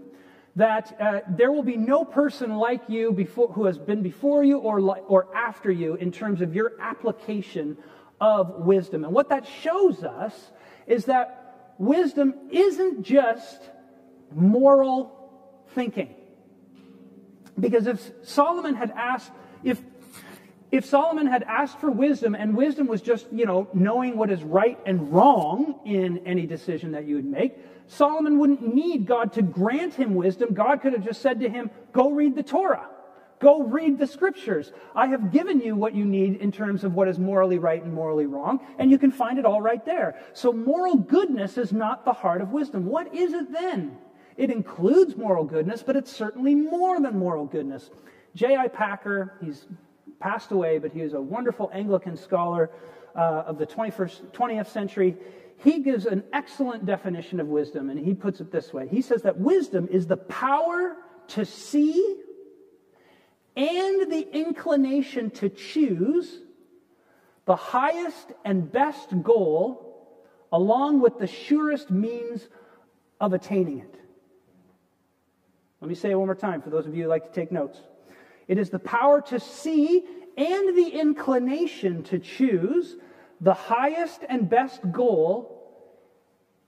that 0.55 0.97
uh, 0.99 1.19
there 1.29 1.51
will 1.51 1.61
be 1.61 1.77
no 1.77 2.03
person 2.03 2.55
like 2.55 2.81
you 2.89 3.11
before, 3.11 3.49
who 3.49 3.65
has 3.65 3.77
been 3.77 4.01
before 4.01 4.43
you 4.43 4.57
or, 4.57 4.79
or 4.79 5.27
after 5.35 5.69
you 5.69 5.93
in 5.95 6.11
terms 6.11 6.41
of 6.41 6.55
your 6.55 6.71
application 6.81 7.77
of 8.19 8.65
wisdom. 8.65 9.03
And 9.03 9.13
what 9.13 9.29
that 9.29 9.45
shows 9.45 10.03
us 10.03 10.33
is 10.87 11.05
that 11.05 11.46
wisdom 11.77 12.33
isn't 12.51 13.03
just 13.03 13.61
moral 14.31 15.13
thinking. 15.69 16.13
Because 17.59 17.87
if 17.87 18.11
Solomon 18.23 18.75
had 18.75 18.91
asked, 18.91 19.31
if 19.63 19.81
if 20.69 20.85
Solomon 20.85 21.27
had 21.27 21.43
asked 21.43 21.79
for 21.79 21.89
wisdom 21.89 22.35
and 22.35 22.55
wisdom 22.55 22.87
was 22.87 23.01
just, 23.01 23.31
you 23.31 23.45
know, 23.45 23.69
knowing 23.73 24.17
what 24.17 24.29
is 24.29 24.43
right 24.43 24.77
and 24.85 25.13
wrong 25.13 25.79
in 25.85 26.19
any 26.27 26.45
decision 26.45 26.91
that 26.91 27.05
you 27.05 27.15
would 27.15 27.25
make, 27.25 27.57
Solomon 27.87 28.37
wouldn't 28.37 28.75
need 28.75 29.05
God 29.05 29.33
to 29.33 29.41
grant 29.41 29.93
him 29.93 30.13
wisdom. 30.13 30.53
God 30.53 30.81
could 30.81 30.91
have 30.91 31.05
just 31.05 31.21
said 31.21 31.39
to 31.39 31.49
him, 31.49 31.71
go 31.93 32.11
read 32.11 32.35
the 32.35 32.43
Torah. 32.43 32.89
Go 33.39 33.61
read 33.61 33.99
the 33.99 34.07
scriptures. 34.07 34.71
I 34.95 35.07
have 35.07 35.31
given 35.31 35.61
you 35.61 35.75
what 35.75 35.93
you 35.93 36.05
need 36.05 36.37
in 36.37 36.51
terms 36.51 36.83
of 36.83 36.95
what 36.95 37.07
is 37.07 37.19
morally 37.19 37.59
right 37.59 37.83
and 37.83 37.93
morally 37.93 38.25
wrong, 38.25 38.65
and 38.79 38.89
you 38.89 38.97
can 38.97 39.11
find 39.11 39.37
it 39.37 39.45
all 39.45 39.61
right 39.61 39.85
there. 39.85 40.19
So 40.33 40.51
moral 40.51 40.95
goodness 40.95 41.57
is 41.57 41.71
not 41.71 42.03
the 42.03 42.13
heart 42.13 42.41
of 42.41 42.51
wisdom. 42.51 42.85
What 42.85 43.13
is 43.13 43.33
it 43.33 43.51
then? 43.51 43.97
It 44.37 44.49
includes 44.49 45.15
moral 45.15 45.43
goodness, 45.43 45.83
but 45.83 45.95
it's 45.95 46.11
certainly 46.11 46.55
more 46.55 46.99
than 46.99 47.17
moral 47.17 47.45
goodness. 47.45 47.91
J.I. 48.33 48.67
Packer, 48.69 49.37
he's 49.41 49.67
passed 50.19 50.51
away, 50.51 50.79
but 50.79 50.91
he 50.91 51.01
was 51.01 51.13
a 51.13 51.21
wonderful 51.21 51.69
Anglican 51.73 52.17
scholar 52.17 52.71
uh, 53.15 53.43
of 53.45 53.59
the 53.59 53.67
21st, 53.67 54.31
20th 54.31 54.67
century. 54.67 55.15
He 55.57 55.79
gives 55.79 56.05
an 56.05 56.23
excellent 56.33 56.85
definition 56.85 57.39
of 57.39 57.47
wisdom, 57.47 57.89
and 57.89 57.99
he 57.99 58.13
puts 58.13 58.41
it 58.41 58.51
this 58.51 58.73
way 58.73 58.87
He 58.87 59.01
says 59.01 59.21
that 59.23 59.37
wisdom 59.37 59.87
is 59.91 60.07
the 60.07 60.17
power 60.17 60.97
to 61.29 61.45
see 61.45 62.17
and 63.57 64.11
the 64.11 64.27
inclination 64.31 65.31
to 65.31 65.49
choose 65.49 66.39
the 67.45 67.55
highest 67.55 68.31
and 68.45 68.71
best 68.71 69.09
goal 69.23 70.15
along 70.51 71.01
with 71.01 71.17
the 71.17 71.27
surest 71.27 71.89
means 71.89 72.47
of 73.19 73.33
attaining 73.33 73.79
it. 73.79 73.95
Let 75.81 75.89
me 75.89 75.95
say 75.95 76.11
it 76.11 76.15
one 76.15 76.27
more 76.27 76.35
time 76.35 76.61
for 76.61 76.69
those 76.69 76.85
of 76.85 76.95
you 76.95 77.03
who 77.03 77.09
like 77.09 77.25
to 77.25 77.31
take 77.31 77.51
notes. 77.51 77.79
It 78.47 78.57
is 78.57 78.69
the 78.69 78.79
power 78.79 79.21
to 79.21 79.39
see 79.39 80.03
and 80.37 80.77
the 80.77 80.89
inclination 80.89 82.03
to 82.03 82.19
choose 82.19 82.95
the 83.41 83.53
highest 83.53 84.21
and 84.29 84.47
best 84.47 84.81
goal 84.91 85.57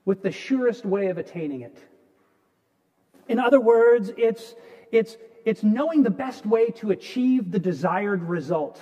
with 0.05 0.23
the 0.23 0.31
surest 0.31 0.85
way 0.85 1.07
of 1.07 1.19
attaining 1.19 1.61
it. 1.61 1.77
In 3.27 3.37
other 3.37 3.59
words, 3.59 4.11
it's, 4.17 4.55
it's, 4.91 5.17
it's 5.45 5.63
knowing 5.63 6.03
the 6.03 6.09
best 6.09 6.45
way 6.45 6.69
to 6.71 6.91
achieve 6.91 7.51
the 7.51 7.59
desired 7.59 8.23
result. 8.23 8.79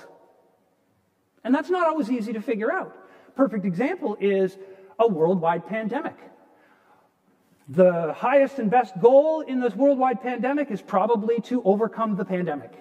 And 1.44 1.54
that's 1.54 1.70
not 1.70 1.88
always 1.88 2.12
easy 2.12 2.34
to 2.34 2.42
figure 2.42 2.72
out. 2.72 2.96
Perfect 3.36 3.66
example 3.66 4.18
is 4.20 4.58
a 5.00 5.08
worldwide 5.08 5.68
pandemic. 5.68 6.18
The 7.70 8.14
highest 8.14 8.60
and 8.60 8.72
best 8.72 9.00
goal 9.00 9.42
in 9.42 9.60
this 9.60 9.76
worldwide 9.76 10.22
pandemic 10.22 10.72
is 10.72 10.82
probably 10.82 11.40
to 11.42 11.62
overcome 11.64 12.16
the 12.16 12.26
pandemic. 12.26 12.74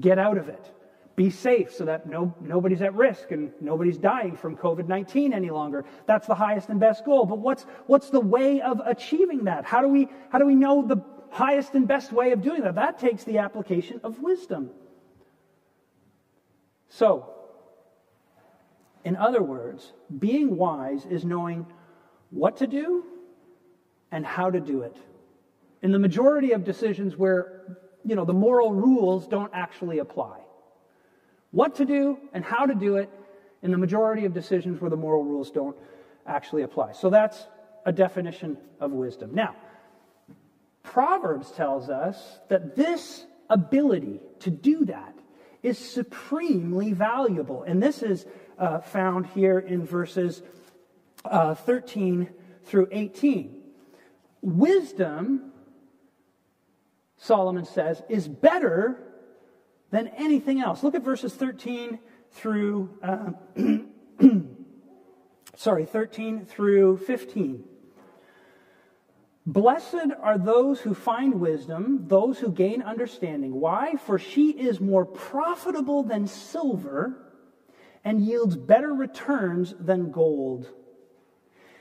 Get 0.00 0.18
out 0.18 0.38
of 0.38 0.48
it. 0.48 0.74
Be 1.14 1.30
safe 1.30 1.74
so 1.74 1.84
that 1.84 2.08
no, 2.08 2.34
nobody's 2.40 2.80
at 2.80 2.94
risk 2.94 3.32
and 3.32 3.52
nobody's 3.60 3.98
dying 3.98 4.36
from 4.36 4.56
COVID 4.56 4.86
19 4.86 5.32
any 5.32 5.50
longer. 5.50 5.84
That's 6.06 6.26
the 6.26 6.34
highest 6.34 6.68
and 6.68 6.78
best 6.78 7.04
goal. 7.04 7.26
But 7.26 7.38
what's, 7.38 7.64
what's 7.86 8.08
the 8.08 8.20
way 8.20 8.60
of 8.60 8.80
achieving 8.84 9.44
that? 9.44 9.64
How 9.64 9.82
do, 9.82 9.88
we, 9.88 10.08
how 10.30 10.38
do 10.38 10.46
we 10.46 10.54
know 10.54 10.86
the 10.86 10.96
highest 11.30 11.74
and 11.74 11.86
best 11.86 12.12
way 12.12 12.32
of 12.32 12.42
doing 12.42 12.62
that? 12.62 12.74
That 12.76 12.98
takes 12.98 13.24
the 13.24 13.38
application 13.38 14.00
of 14.04 14.20
wisdom. 14.20 14.70
So, 16.88 17.30
in 19.04 19.16
other 19.16 19.42
words, 19.42 19.92
being 20.18 20.56
wise 20.56 21.06
is 21.06 21.24
knowing 21.24 21.66
what 22.30 22.58
to 22.58 22.66
do 22.66 23.04
and 24.10 24.24
how 24.24 24.50
to 24.50 24.60
do 24.60 24.82
it. 24.82 24.96
In 25.82 25.92
the 25.92 25.98
majority 25.98 26.52
of 26.52 26.64
decisions 26.64 27.16
where 27.16 27.78
you 28.04 28.14
know, 28.14 28.24
the 28.24 28.32
moral 28.32 28.72
rules 28.72 29.26
don't 29.26 29.50
actually 29.54 29.98
apply. 29.98 30.38
What 31.50 31.76
to 31.76 31.84
do 31.84 32.18
and 32.32 32.44
how 32.44 32.66
to 32.66 32.74
do 32.74 32.96
it 32.96 33.10
in 33.62 33.70
the 33.70 33.78
majority 33.78 34.24
of 34.24 34.32
decisions 34.32 34.80
where 34.80 34.90
the 34.90 34.96
moral 34.96 35.24
rules 35.24 35.50
don't 35.50 35.76
actually 36.26 36.62
apply. 36.62 36.92
So 36.92 37.10
that's 37.10 37.46
a 37.84 37.92
definition 37.92 38.56
of 38.80 38.92
wisdom. 38.92 39.34
Now, 39.34 39.56
Proverbs 40.98 41.52
tells 41.52 41.88
us 41.88 42.40
that 42.48 42.74
this 42.74 43.24
ability 43.48 44.18
to 44.40 44.50
do 44.50 44.84
that 44.86 45.14
is 45.62 45.78
supremely 45.78 46.92
valuable. 46.92 47.62
And 47.62 47.80
this 47.80 48.02
is 48.02 48.26
uh, 48.58 48.80
found 48.80 49.26
here 49.26 49.60
in 49.60 49.86
verses 49.86 50.42
uh, 51.24 51.54
13 51.54 52.28
through 52.64 52.88
18. 52.90 53.62
Wisdom 54.42 55.52
Solomon 57.16 57.64
says, 57.64 58.02
is 58.08 58.26
better 58.26 58.98
than 59.92 60.08
anything 60.08 60.60
else. 60.60 60.82
Look 60.82 60.96
at 60.96 61.04
verses 61.04 61.32
13 61.32 62.00
through, 62.32 62.98
uh, 63.04 63.30
sorry, 65.54 65.86
13 65.86 66.44
through 66.44 66.96
15. 66.96 67.77
Blessed 69.48 70.12
are 70.20 70.36
those 70.36 70.78
who 70.78 70.92
find 70.92 71.40
wisdom, 71.40 72.04
those 72.06 72.38
who 72.38 72.52
gain 72.52 72.82
understanding. 72.82 73.58
Why? 73.58 73.94
For 73.94 74.18
she 74.18 74.50
is 74.50 74.78
more 74.78 75.06
profitable 75.06 76.02
than 76.02 76.26
silver 76.26 77.32
and 78.04 78.20
yields 78.20 78.56
better 78.56 78.92
returns 78.92 79.74
than 79.80 80.10
gold. 80.10 80.68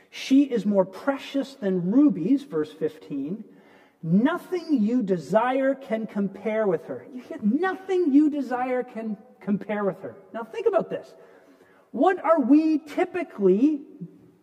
She 0.10 0.44
is 0.44 0.66
more 0.66 0.86
precious 0.86 1.56
than 1.56 1.92
rubies, 1.92 2.44
verse 2.44 2.72
15 2.72 3.44
Nothing 4.02 4.82
you 4.82 5.04
desire 5.04 5.76
can 5.76 6.08
compare 6.08 6.68
with 6.68 6.86
her. 6.86 7.06
Nothing 7.42 8.14
you 8.14 8.30
desire 8.30 8.84
can 8.84 9.18
compare 9.42 9.84
with 9.84 10.02
her. 10.04 10.16
Now, 10.34 10.46
think 10.46 10.68
about 10.68 10.90
this. 10.90 11.14
What 11.92 12.24
are 12.24 12.40
we 12.40 12.78
typically 12.78 13.82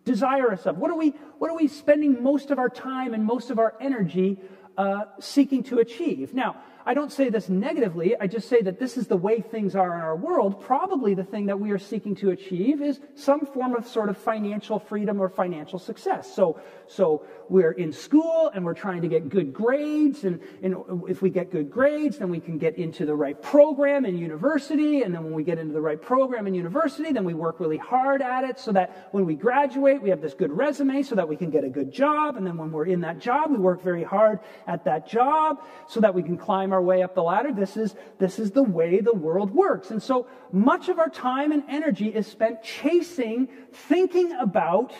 desirous 0.05 0.65
of? 0.65 0.77
What 0.77 0.91
are 0.91 0.97
we, 0.97 1.09
what 1.39 1.51
are 1.51 1.57
we 1.57 1.67
spending 1.67 2.23
most 2.23 2.51
of 2.51 2.59
our 2.59 2.69
time 2.69 3.13
and 3.13 3.25
most 3.25 3.49
of 3.49 3.59
our 3.59 3.75
energy 3.81 4.37
uh, 4.77 5.05
seeking 5.19 5.63
to 5.63 5.79
achieve? 5.79 6.33
Now, 6.33 6.57
I 6.87 6.93
don't 6.93 7.11
say 7.11 7.29
this 7.29 7.49
negatively. 7.49 8.15
I 8.19 8.27
just 8.27 8.47
say 8.47 8.61
that 8.61 8.79
this 8.79 8.95
is 8.95 9.07
the 9.07 9.17
way 9.17 9.41
things 9.41 9.75
are 9.75 9.95
in 9.95 10.01
our 10.01 10.15
world. 10.15 10.61
Probably 10.61 11.15
the 11.15 11.23
thing 11.23 11.47
that 11.47 11.59
we 11.59 11.71
are 11.71 11.79
seeking 11.79 12.13
to 12.17 12.29
achieve 12.29 12.79
is 12.79 12.99
some 13.15 13.43
form 13.47 13.73
of 13.73 13.87
sort 13.87 14.09
of 14.09 14.17
financial 14.19 14.77
freedom 14.77 15.19
or 15.19 15.27
financial 15.27 15.79
success. 15.79 16.35
So, 16.35 16.59
so 16.87 17.25
we're 17.49 17.71
in 17.71 17.91
school 17.91 18.51
and 18.53 18.63
we're 18.63 18.75
trying 18.75 19.01
to 19.01 19.07
get 19.07 19.29
good 19.29 19.51
grades. 19.51 20.25
And, 20.25 20.39
and 20.61 20.75
if 21.09 21.23
we 21.23 21.31
get 21.31 21.49
good 21.51 21.71
grades, 21.71 22.19
then 22.19 22.29
we 22.29 22.39
can 22.39 22.59
get 22.59 22.77
into 22.77 23.07
the 23.07 23.15
right 23.15 23.41
program 23.41 24.05
in 24.05 24.15
university. 24.15 25.01
And 25.01 25.13
then 25.13 25.23
when 25.23 25.33
we 25.33 25.43
get 25.43 25.57
into 25.57 25.73
the 25.73 25.81
right 25.81 25.99
program 25.99 26.45
in 26.45 26.53
university, 26.53 27.11
then 27.11 27.25
we 27.25 27.33
work 27.33 27.59
really 27.59 27.77
hard 27.77 28.21
at 28.21 28.43
it 28.43 28.59
so 28.59 28.71
that 28.73 29.09
when 29.09 29.25
we 29.25 29.33
graduate, 29.33 30.03
we 30.03 30.11
have 30.11 30.21
this 30.21 30.35
good 30.35 30.51
resume 30.51 31.01
so 31.01 31.15
that 31.15 31.27
we 31.27 31.35
can 31.35 31.49
get 31.49 31.63
a 31.63 31.69
good 31.69 31.91
job. 31.91 32.37
And 32.37 32.45
then 32.45 32.57
when 32.57 32.71
we're 32.71 32.85
in 32.85 33.01
that 33.01 33.17
job, 33.17 33.49
we 33.49 33.57
work 33.57 33.81
very 33.81 34.03
hard 34.03 34.39
at 34.67 34.85
that 34.85 35.07
job 35.07 35.63
so 35.87 35.99
that 36.01 36.13
we 36.13 36.21
can 36.21 36.37
climb 36.37 36.74
our 36.75 36.81
way 36.81 37.01
up 37.01 37.15
the 37.15 37.23
ladder. 37.23 37.51
This 37.51 37.77
is, 37.77 37.95
this 38.19 38.37
is 38.37 38.51
the 38.51 38.63
way 38.63 38.99
the 38.99 39.13
world 39.13 39.51
works. 39.51 39.91
And 39.91 40.03
so 40.03 40.27
much 40.51 40.89
of 40.89 40.99
our 40.99 41.09
time 41.09 41.51
and 41.51 41.63
energy 41.69 42.09
is 42.09 42.27
spent 42.27 42.61
chasing, 42.61 43.47
thinking 43.71 44.33
about 44.33 44.93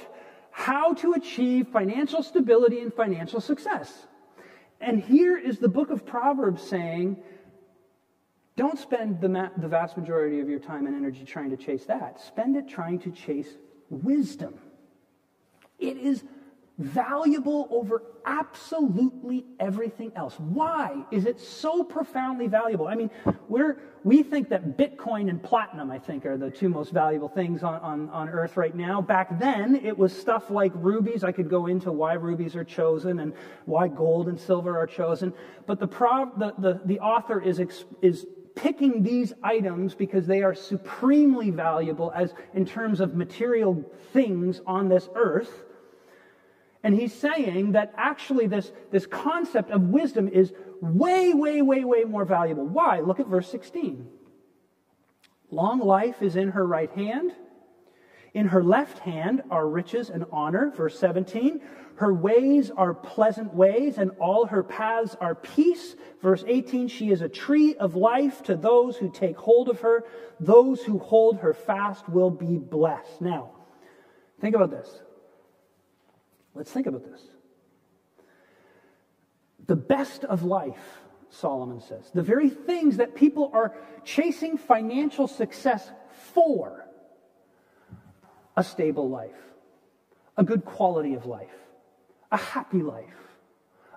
how 0.52 0.94
to 0.94 1.14
achieve 1.14 1.68
financial 1.68 2.24
stability 2.24 2.80
and 2.80 2.94
financial 2.94 3.42
success. 3.42 4.08
And 4.80 5.04
here 5.04 5.38
is 5.38 5.60
the 5.60 5.68
book 5.68 5.90
of 5.90 6.06
Proverbs 6.06 6.64
saying, 6.64 7.18
don't 8.56 8.80
spend 8.80 9.20
the, 9.20 9.28
ma- 9.28 9.50
the 9.58 9.68
vast 9.68 9.98
majority 9.98 10.40
of 10.40 10.48
your 10.48 10.60
time 10.60 10.88
and 10.88 10.96
energy 10.96 11.26
trying 11.26 11.50
to 11.50 11.58
chase 11.58 11.86
that. 11.86 12.22
Spend 12.22 12.56
it 12.56 12.70
trying 12.70 13.00
to 13.00 13.12
chase 13.12 13.50
wisdom. 13.90 14.54
It 15.78 15.98
is 15.98 16.24
valuable 16.78 17.68
over 17.72 18.04
absolutely 18.26 19.46
everything 19.60 20.12
else. 20.16 20.38
Why 20.40 21.06
is 21.12 21.26
it 21.26 21.40
so 21.40 21.84
profoundly 21.84 22.48
valuable? 22.48 22.88
I 22.88 22.96
mean, 22.96 23.10
we're, 23.48 23.78
we 24.04 24.24
think 24.24 24.50
that 24.50 24.78
Bitcoin 24.78 25.30
and 25.30 25.42
platinum, 25.42 25.90
I 25.90 26.00
think, 26.00 26.26
are 26.26 26.38
the 26.38 26.50
two 26.50 26.68
most 26.68 26.92
valuable 26.92 27.30
things 27.30 27.64
on, 27.64 27.80
on, 27.82 28.10
on 28.10 28.28
earth 28.28 28.58
right 28.58 28.76
now. 28.76 29.02
Back 29.02 29.40
then, 29.40 29.76
it 29.76 29.98
was 29.98 30.16
stuff 30.16 30.50
like 30.50 30.72
rubies. 30.76 31.24
I 31.24 31.32
could 31.32 31.50
go 31.50 31.68
into 31.68 31.92
why 31.92 32.14
rubies 32.14 32.56
are 32.56 32.64
chosen 32.64 33.20
and 33.20 33.34
why 33.66 33.88
gold 33.88 34.28
and 34.28 34.38
silver 34.40 34.78
are 34.78 34.88
chosen. 34.88 35.34
But 35.66 35.80
the, 35.80 35.88
the, 35.88 36.54
the, 36.58 36.82
the 36.84 37.00
author 37.00 37.40
is, 37.40 37.62
is 38.02 38.26
picking 38.56 39.02
these 39.02 39.34
items 39.44 39.96
because 39.96 40.28
they 40.28 40.42
are 40.42 40.54
supremely 40.54 41.52
valuable 41.52 42.12
as 42.14 42.34
in 42.54 42.66
terms 42.66 43.00
of 43.00 43.16
material 43.16 43.84
things 44.12 44.62
on 44.66 44.90
this 44.90 45.08
earth 45.16 45.65
and 46.86 46.94
he's 46.94 47.16
saying 47.16 47.72
that 47.72 47.96
actually 47.98 48.46
this, 48.46 48.72
this 48.92 49.08
concept 49.08 49.72
of 49.72 49.90
wisdom 49.90 50.28
is 50.28 50.54
way, 50.82 51.34
way, 51.34 51.64
way, 51.64 51.84
way 51.84 52.04
more 52.04 52.26
valuable. 52.26 52.68
Why? 52.68 53.00
Look 53.00 53.20
at 53.20 53.26
verse 53.26 53.50
16. 53.50 54.08
Long 55.50 55.80
life 55.80 56.22
is 56.22 56.36
in 56.36 56.52
her 56.52 56.66
right 56.66 56.92
hand, 56.92 57.32
In 58.36 58.50
her 58.50 58.64
left 58.64 59.00
hand 59.00 59.42
are 59.50 59.68
riches 59.68 60.12
and 60.12 60.26
honor. 60.32 60.72
Verse 60.78 61.00
17. 61.00 61.60
Her 61.96 62.14
ways 62.14 62.70
are 62.70 62.94
pleasant 62.94 63.56
ways, 63.56 63.98
and 63.98 64.12
all 64.20 64.46
her 64.46 64.62
paths 64.62 65.16
are 65.20 65.34
peace. 65.34 65.96
Verse 66.22 66.44
18. 66.46 66.88
She 66.88 67.10
is 67.10 67.22
a 67.22 67.30
tree 67.30 67.74
of 67.78 67.96
life 67.96 68.44
to 68.44 68.56
those 68.56 68.98
who 68.98 69.10
take 69.10 69.38
hold 69.38 69.70
of 69.70 69.80
her. 69.80 70.04
Those 70.40 70.84
who 70.84 71.00
hold 71.00 71.38
her 71.38 71.56
fast 71.56 72.08
will 72.08 72.30
be 72.30 72.58
blessed. 72.60 73.22
Now, 73.22 73.54
think 74.40 74.54
about 74.56 74.70
this. 74.70 75.02
Let's 76.56 76.72
think 76.72 76.88
about 76.88 77.04
this. 77.04 77.22
The 79.68 79.76
best 79.76 80.24
of 80.24 80.44
life, 80.44 81.02
Solomon 81.30 81.82
says, 81.82 82.10
the 82.14 82.24
very 82.24 82.50
things 82.50 82.98
that 82.98 83.16
people 83.16 83.52
are 83.54 83.76
chasing 84.04 84.58
financial 84.58 85.28
success 85.28 85.90
for 86.34 86.86
a 88.56 88.64
stable 88.64 89.10
life, 89.10 89.36
a 90.38 90.44
good 90.44 90.64
quality 90.64 91.14
of 91.16 91.26
life, 91.26 91.50
a 92.32 92.38
happy 92.38 92.82
life, 92.82 93.04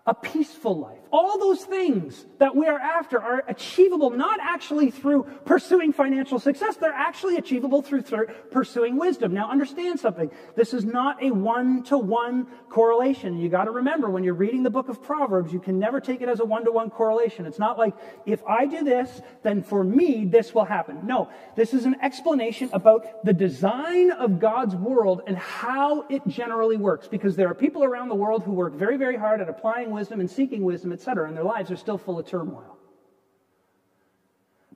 a 0.06 0.14
peaceful 0.14 0.78
life. 0.78 0.98
All 1.10 1.38
those 1.38 1.64
things 1.64 2.26
that 2.38 2.54
we 2.54 2.66
are 2.66 2.78
after 2.78 3.20
are 3.20 3.42
achievable 3.48 4.10
not 4.10 4.38
actually 4.40 4.90
through 4.90 5.24
pursuing 5.44 5.92
financial 5.92 6.38
success, 6.38 6.76
they're 6.76 6.92
actually 6.92 7.36
achievable 7.36 7.82
through, 7.82 8.02
through 8.02 8.26
pursuing 8.50 8.96
wisdom. 8.96 9.32
Now, 9.32 9.50
understand 9.50 10.00
something. 10.00 10.30
This 10.54 10.74
is 10.74 10.84
not 10.84 11.22
a 11.22 11.30
one 11.30 11.82
to 11.84 11.98
one 11.98 12.46
correlation. 12.68 13.38
You 13.38 13.48
got 13.48 13.64
to 13.64 13.70
remember 13.70 14.10
when 14.10 14.24
you're 14.24 14.34
reading 14.34 14.62
the 14.62 14.70
book 14.70 14.88
of 14.88 15.02
Proverbs, 15.02 15.52
you 15.52 15.60
can 15.60 15.78
never 15.78 16.00
take 16.00 16.20
it 16.20 16.28
as 16.28 16.40
a 16.40 16.44
one 16.44 16.64
to 16.64 16.72
one 16.72 16.90
correlation. 16.90 17.46
It's 17.46 17.58
not 17.58 17.78
like, 17.78 17.94
if 18.26 18.42
I 18.44 18.66
do 18.66 18.84
this, 18.84 19.20
then 19.42 19.62
for 19.62 19.82
me, 19.82 20.24
this 20.24 20.54
will 20.54 20.64
happen. 20.64 21.00
No, 21.04 21.30
this 21.56 21.72
is 21.72 21.84
an 21.84 21.96
explanation 22.02 22.70
about 22.72 23.24
the 23.24 23.32
design 23.32 24.10
of 24.10 24.38
God's 24.38 24.74
world 24.74 25.22
and 25.26 25.36
how 25.36 26.02
it 26.08 26.26
generally 26.26 26.76
works. 26.76 27.08
Because 27.08 27.36
there 27.36 27.48
are 27.48 27.54
people 27.54 27.84
around 27.84 28.08
the 28.08 28.14
world 28.14 28.42
who 28.42 28.52
work 28.52 28.74
very, 28.74 28.96
very 28.96 29.16
hard 29.16 29.40
at 29.40 29.48
applying 29.48 29.90
wisdom 29.90 30.20
and 30.20 30.30
seeking 30.30 30.62
wisdom, 30.62 30.92
etc., 30.98 31.28
and 31.28 31.36
their 31.36 31.44
lives 31.44 31.70
are 31.70 31.76
still 31.76 31.98
full 31.98 32.18
of 32.18 32.26
turmoil. 32.26 32.76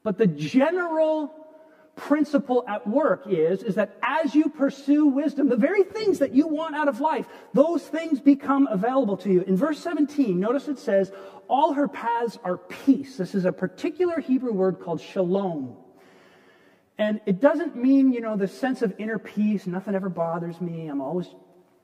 But 0.03 0.19
the 0.19 0.27
general 0.27 1.35
principle 1.95 2.65
at 2.67 2.87
work 2.87 3.25
is, 3.27 3.63
is 3.63 3.75
that 3.75 3.97
as 4.03 4.35
you 4.35 4.49
pursue 4.49 5.07
wisdom, 5.07 5.49
the 5.49 5.57
very 5.57 5.83
things 5.83 6.21
that 6.21 6.35
you 6.35 6.47
want 6.47 6.75
out 6.75 6.89
of 6.89 7.01
life, 7.01 7.27
those 7.53 7.83
things 7.83 8.21
become 8.21 8.67
available 8.71 9.17
to 9.19 9.31
you. 9.31 9.43
In 9.43 9.57
verse 9.57 9.79
17, 9.81 10.39
notice 10.39 10.69
it 10.69 10.79
says, 10.79 11.13
all 11.49 11.75
her 11.75 11.89
paths 11.89 12.39
are 12.45 12.57
peace. 12.57 13.17
This 13.17 13.35
is 13.35 13.45
a 13.45 13.53
particular 13.53 14.21
Hebrew 14.21 14.53
word 14.53 14.81
called 14.81 15.01
shalom. 15.01 15.77
And 16.99 17.21
it 17.27 17.41
doesn't 17.41 17.77
mean, 17.77 18.13
you 18.13 18.21
know, 18.21 18.37
the 18.37 18.49
sense 18.49 18.81
of 18.83 18.95
inner 18.99 19.19
peace, 19.19 19.67
nothing 19.67 19.95
ever 19.95 20.09
bothers 20.09 20.61
me, 20.61 20.87
I'm 20.89 21.01
always 21.01 21.29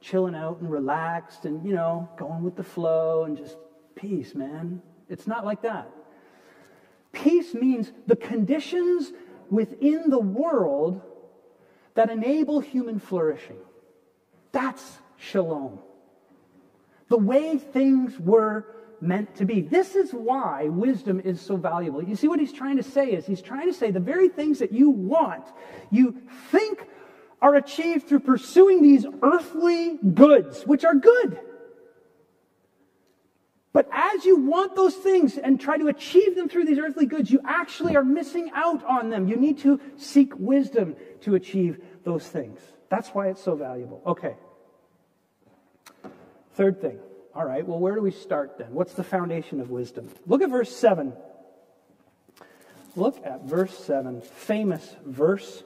chilling 0.01 0.35
out 0.35 0.61
and 0.61 0.71
relaxed 0.71 1.45
and, 1.45 1.65
you 1.67 1.75
know, 1.75 2.09
going 2.17 2.43
with 2.43 2.57
the 2.57 2.63
flow 2.63 3.25
and 3.25 3.37
just 3.37 3.57
peace, 3.99 4.35
man. 4.35 4.81
It's 5.09 5.27
not 5.27 5.45
like 5.45 5.63
that. 5.63 5.91
Peace 7.13 7.55
means 7.55 7.93
the 8.07 8.17
conditions 8.17 9.13
within 9.51 10.09
the 10.09 10.19
world 10.19 11.03
that 11.95 12.11
enable 12.11 12.61
human 12.61 12.99
flourishing. 12.99 13.59
That's 14.53 14.99
shalom. 15.17 15.81
The 17.09 17.19
way 17.19 17.59
things 17.59 18.19
were 18.19 18.67
meant 19.01 19.37
to 19.37 19.45
be. 19.45 19.63
This 19.63 19.95
is 19.95 20.13
why 20.13 20.65
wisdom 20.65 21.21
is 21.21 21.41
so 21.41 21.57
valuable. 21.57 22.03
You 22.03 22.17
see 22.17 22.29
what 22.29 22.41
he's 22.41 22.53
trying 22.53 22.77
to 22.77 22.83
say 22.83 23.13
is 23.13 23.27
he's 23.27 23.43
trying 23.43 23.67
to 23.67 23.73
say 23.73 23.91
the 23.91 24.01
very 24.01 24.29
things 24.29 24.59
that 24.59 24.73
you 24.73 24.91
want, 24.91 25.45
you 25.91 26.21
think 26.51 26.87
are 27.41 27.55
achieved 27.55 28.09
through 28.09 28.21
pursuing 28.21 28.83
these 28.83 29.07
earthly 29.23 29.99
goods, 30.15 30.65
which 30.65 30.85
are 30.85 30.95
good. 30.95 31.41
But 33.73 33.89
as 33.93 34.25
you 34.25 34.37
want 34.37 34.75
those 34.75 34.95
things 34.95 35.37
and 35.37 35.61
try 35.61 35.77
to 35.77 35.89
achieve 35.89 36.35
them 36.35 36.49
through 36.49 36.65
these 36.65 36.79
earthly 36.79 37.07
goods, 37.07 37.31
you 37.31 37.41
actually 37.45 37.97
are 37.97 38.05
missing 38.05 38.51
out 38.55 38.85
on 38.85 39.11
them. 39.11 39.29
You 39.29 39.37
need 39.37 39.59
to 39.59 39.81
seek 39.97 40.33
wisdom 40.39 40.97
to 41.23 41.35
achieve 41.35 41.83
those 42.05 42.27
things. 42.27 42.61
That's 42.89 43.11
why 43.11 43.29
it's 43.29 43.43
so 43.43 43.55
valuable. 43.55 44.03
Okay. 44.07 44.35
Third 46.55 46.81
thing. 46.81 46.99
All 47.35 47.45
right, 47.45 47.65
well, 47.65 47.79
where 47.79 47.95
do 47.95 48.01
we 48.01 48.11
start 48.11 48.59
then? 48.59 48.73
What's 48.73 48.95
the 48.95 49.05
foundation 49.05 49.61
of 49.61 49.71
wisdom? 49.71 50.09
Look 50.27 50.43
at 50.43 50.51
verse 50.51 50.75
7. 50.75 51.13
Look 52.97 53.25
at 53.25 53.45
verse 53.45 53.79
7, 53.79 54.23
famous 54.23 54.97
verse. 55.05 55.63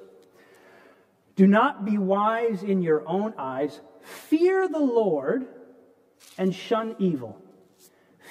Do 1.34 1.46
not 1.46 1.84
be 1.86 1.96
wise 1.96 2.62
in 2.62 2.82
your 2.82 3.08
own 3.08 3.32
eyes. 3.38 3.80
Fear 4.02 4.68
the 4.68 4.80
Lord 4.80 5.46
and 6.36 6.54
shun 6.54 6.94
evil. 6.98 7.41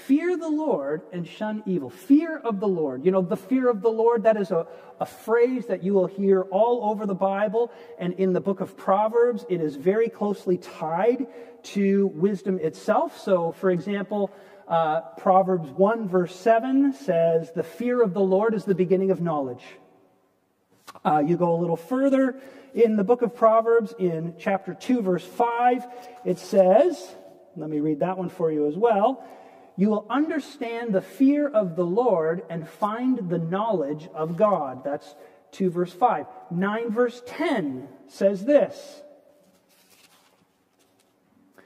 Fear 0.08 0.38
the 0.38 0.50
Lord 0.50 1.02
and 1.12 1.28
shun 1.28 1.64
evil. 1.66 1.90
Fear 1.90 2.38
of 2.38 2.60
the 2.60 2.68
Lord. 2.68 3.06
You 3.06 3.12
know, 3.12 3.22
the 3.22 3.38
fear 3.38 3.70
of 3.70 3.82
the 3.82 3.90
Lord, 3.90 4.24
that 4.24 4.38
is 4.38 4.52
a, 4.52 4.68
a 5.00 5.06
phrase 5.06 5.68
that 5.68 5.84
you 5.84 5.94
will 5.94 6.08
hear 6.08 6.42
all 6.44 6.90
over 6.90 7.06
the 7.06 7.16
Bible. 7.16 7.72
And 8.00 8.14
in 8.14 8.34
the 8.34 8.42
book 8.42 8.62
of 8.62 8.78
Proverbs, 8.78 9.46
it 9.50 9.62
is 9.62 9.76
very 9.76 10.10
closely 10.10 10.58
tied 10.58 11.28
to 11.64 12.08
wisdom 12.08 12.60
itself. 12.60 13.20
So, 13.20 13.52
for 13.52 13.70
example, 13.70 14.32
uh, 14.68 15.02
Proverbs 15.18 15.70
1, 15.70 16.08
verse 16.08 16.36
7 16.36 16.94
says, 16.94 17.52
The 17.54 17.64
fear 17.64 18.02
of 18.02 18.14
the 18.14 18.22
Lord 18.22 18.54
is 18.54 18.66
the 18.66 18.76
beginning 18.76 19.12
of 19.12 19.22
knowledge. 19.22 19.64
Uh, 21.06 21.24
you 21.26 21.38
go 21.38 21.56
a 21.56 21.60
little 21.60 21.78
further 21.78 22.40
in 22.74 22.96
the 22.96 23.04
book 23.04 23.22
of 23.22 23.36
Proverbs, 23.36 23.94
in 24.00 24.36
chapter 24.40 24.74
2, 24.74 25.02
verse 25.02 25.26
5, 25.26 25.86
it 26.26 26.40
says, 26.40 27.16
let 27.58 27.70
me 27.70 27.82
read 27.82 28.00
that 28.00 28.18
one 28.18 28.30
for 28.30 28.52
you 28.52 28.68
as 28.68 28.76
well 28.76 29.26
you 29.78 29.90
will 29.90 30.06
understand 30.10 30.94
the 30.94 31.02
fear 31.02 31.48
of 31.48 31.76
the 31.76 31.86
Lord 31.86 32.44
and 32.50 32.68
find 32.68 33.30
the 33.30 33.38
knowledge 33.38 34.10
of 34.14 34.38
God. 34.38 34.84
That's 34.84 35.16
2 35.52 35.70
verse 35.70 35.94
5. 35.94 36.26
9 36.52 36.90
verse 36.92 37.22
10 37.26 37.88
says 38.08 38.46
this 38.46 39.02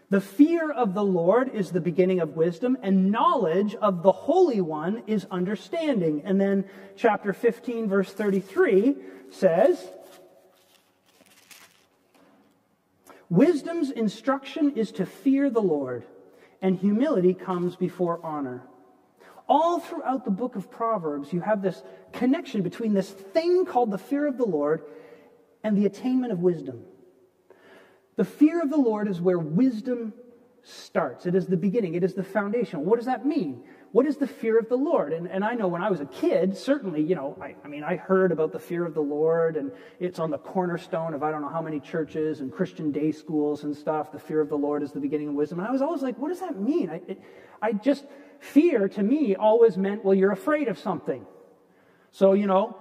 The 0.09 0.21
fear 0.21 0.71
of 0.71 0.93
the 0.93 1.03
Lord 1.03 1.53
is 1.53 1.71
the 1.71 1.81
beginning 1.81 2.19
of 2.19 2.35
wisdom, 2.35 2.77
and 2.81 3.11
knowledge 3.11 3.75
of 3.75 4.03
the 4.03 4.11
Holy 4.11 4.61
One 4.61 5.03
is 5.07 5.25
understanding. 5.31 6.21
And 6.25 6.39
then 6.39 6.65
chapter 6.95 7.33
15, 7.33 7.89
verse 7.89 8.11
33 8.13 8.95
says, 9.31 9.83
Wisdom's 13.29 13.89
instruction 13.89 14.73
is 14.77 14.91
to 14.93 15.05
fear 15.05 15.49
the 15.49 15.61
Lord 15.61 16.05
and 16.61 16.77
humility 16.77 17.33
comes 17.33 17.75
before 17.75 18.19
honor. 18.23 18.63
All 19.47 19.79
throughout 19.79 20.25
the 20.25 20.31
book 20.31 20.55
of 20.55 20.71
Proverbs, 20.71 21.31
you 21.31 21.41
have 21.41 21.61
this 21.61 21.83
connection 22.13 22.61
between 22.63 22.93
this 22.93 23.09
thing 23.09 23.65
called 23.65 23.91
the 23.91 23.97
fear 23.97 24.25
of 24.27 24.37
the 24.37 24.45
Lord 24.45 24.81
and 25.63 25.77
the 25.77 25.85
attainment 25.85 26.31
of 26.31 26.39
wisdom. 26.39 26.83
The 28.15 28.25
fear 28.25 28.61
of 28.61 28.69
the 28.69 28.77
Lord 28.77 29.07
is 29.07 29.21
where 29.21 29.37
wisdom 29.37 30.13
starts. 30.63 31.25
It 31.25 31.35
is 31.35 31.45
the 31.45 31.57
beginning, 31.57 31.95
it 31.95 32.03
is 32.03 32.15
the 32.15 32.23
foundation. 32.23 32.85
What 32.85 32.97
does 32.97 33.05
that 33.05 33.25
mean? 33.25 33.63
What 33.95 34.05
is 34.05 34.17
the 34.17 34.27
fear 34.27 34.59
of 34.59 34.67
the 34.67 34.75
Lord? 34.75 35.13
And, 35.13 35.25
and 35.25 35.41
I 35.41 35.53
know 35.53 35.69
when 35.69 35.81
I 35.81 35.89
was 35.89 36.01
a 36.01 36.05
kid, 36.05 36.57
certainly, 36.57 37.01
you 37.01 37.15
know, 37.15 37.37
I, 37.41 37.55
I 37.63 37.69
mean, 37.69 37.81
I 37.81 37.95
heard 37.95 38.33
about 38.33 38.51
the 38.51 38.59
fear 38.59 38.83
of 38.83 38.93
the 38.93 38.99
Lord, 38.99 39.55
and 39.55 39.71
it's 40.01 40.19
on 40.19 40.31
the 40.31 40.37
cornerstone 40.37 41.13
of 41.13 41.23
I 41.23 41.31
don't 41.31 41.41
know 41.41 41.47
how 41.47 41.61
many 41.61 41.79
churches 41.79 42.41
and 42.41 42.51
Christian 42.51 42.91
day 42.91 43.13
schools 43.13 43.63
and 43.63 43.73
stuff. 43.73 44.11
The 44.11 44.19
fear 44.19 44.41
of 44.41 44.49
the 44.49 44.57
Lord 44.57 44.83
is 44.83 44.91
the 44.91 44.99
beginning 44.99 45.29
of 45.29 45.35
wisdom. 45.35 45.59
And 45.59 45.67
I 45.69 45.71
was 45.71 45.81
always 45.81 46.01
like, 46.01 46.17
what 46.17 46.27
does 46.27 46.41
that 46.41 46.59
mean? 46.59 46.89
I, 46.89 47.01
it, 47.07 47.21
I 47.61 47.71
just, 47.71 48.05
fear 48.41 48.89
to 48.89 49.01
me 49.01 49.37
always 49.37 49.77
meant, 49.77 50.03
well, 50.03 50.13
you're 50.13 50.33
afraid 50.33 50.67
of 50.67 50.77
something. 50.77 51.25
So, 52.11 52.33
you 52.33 52.47
know, 52.47 52.77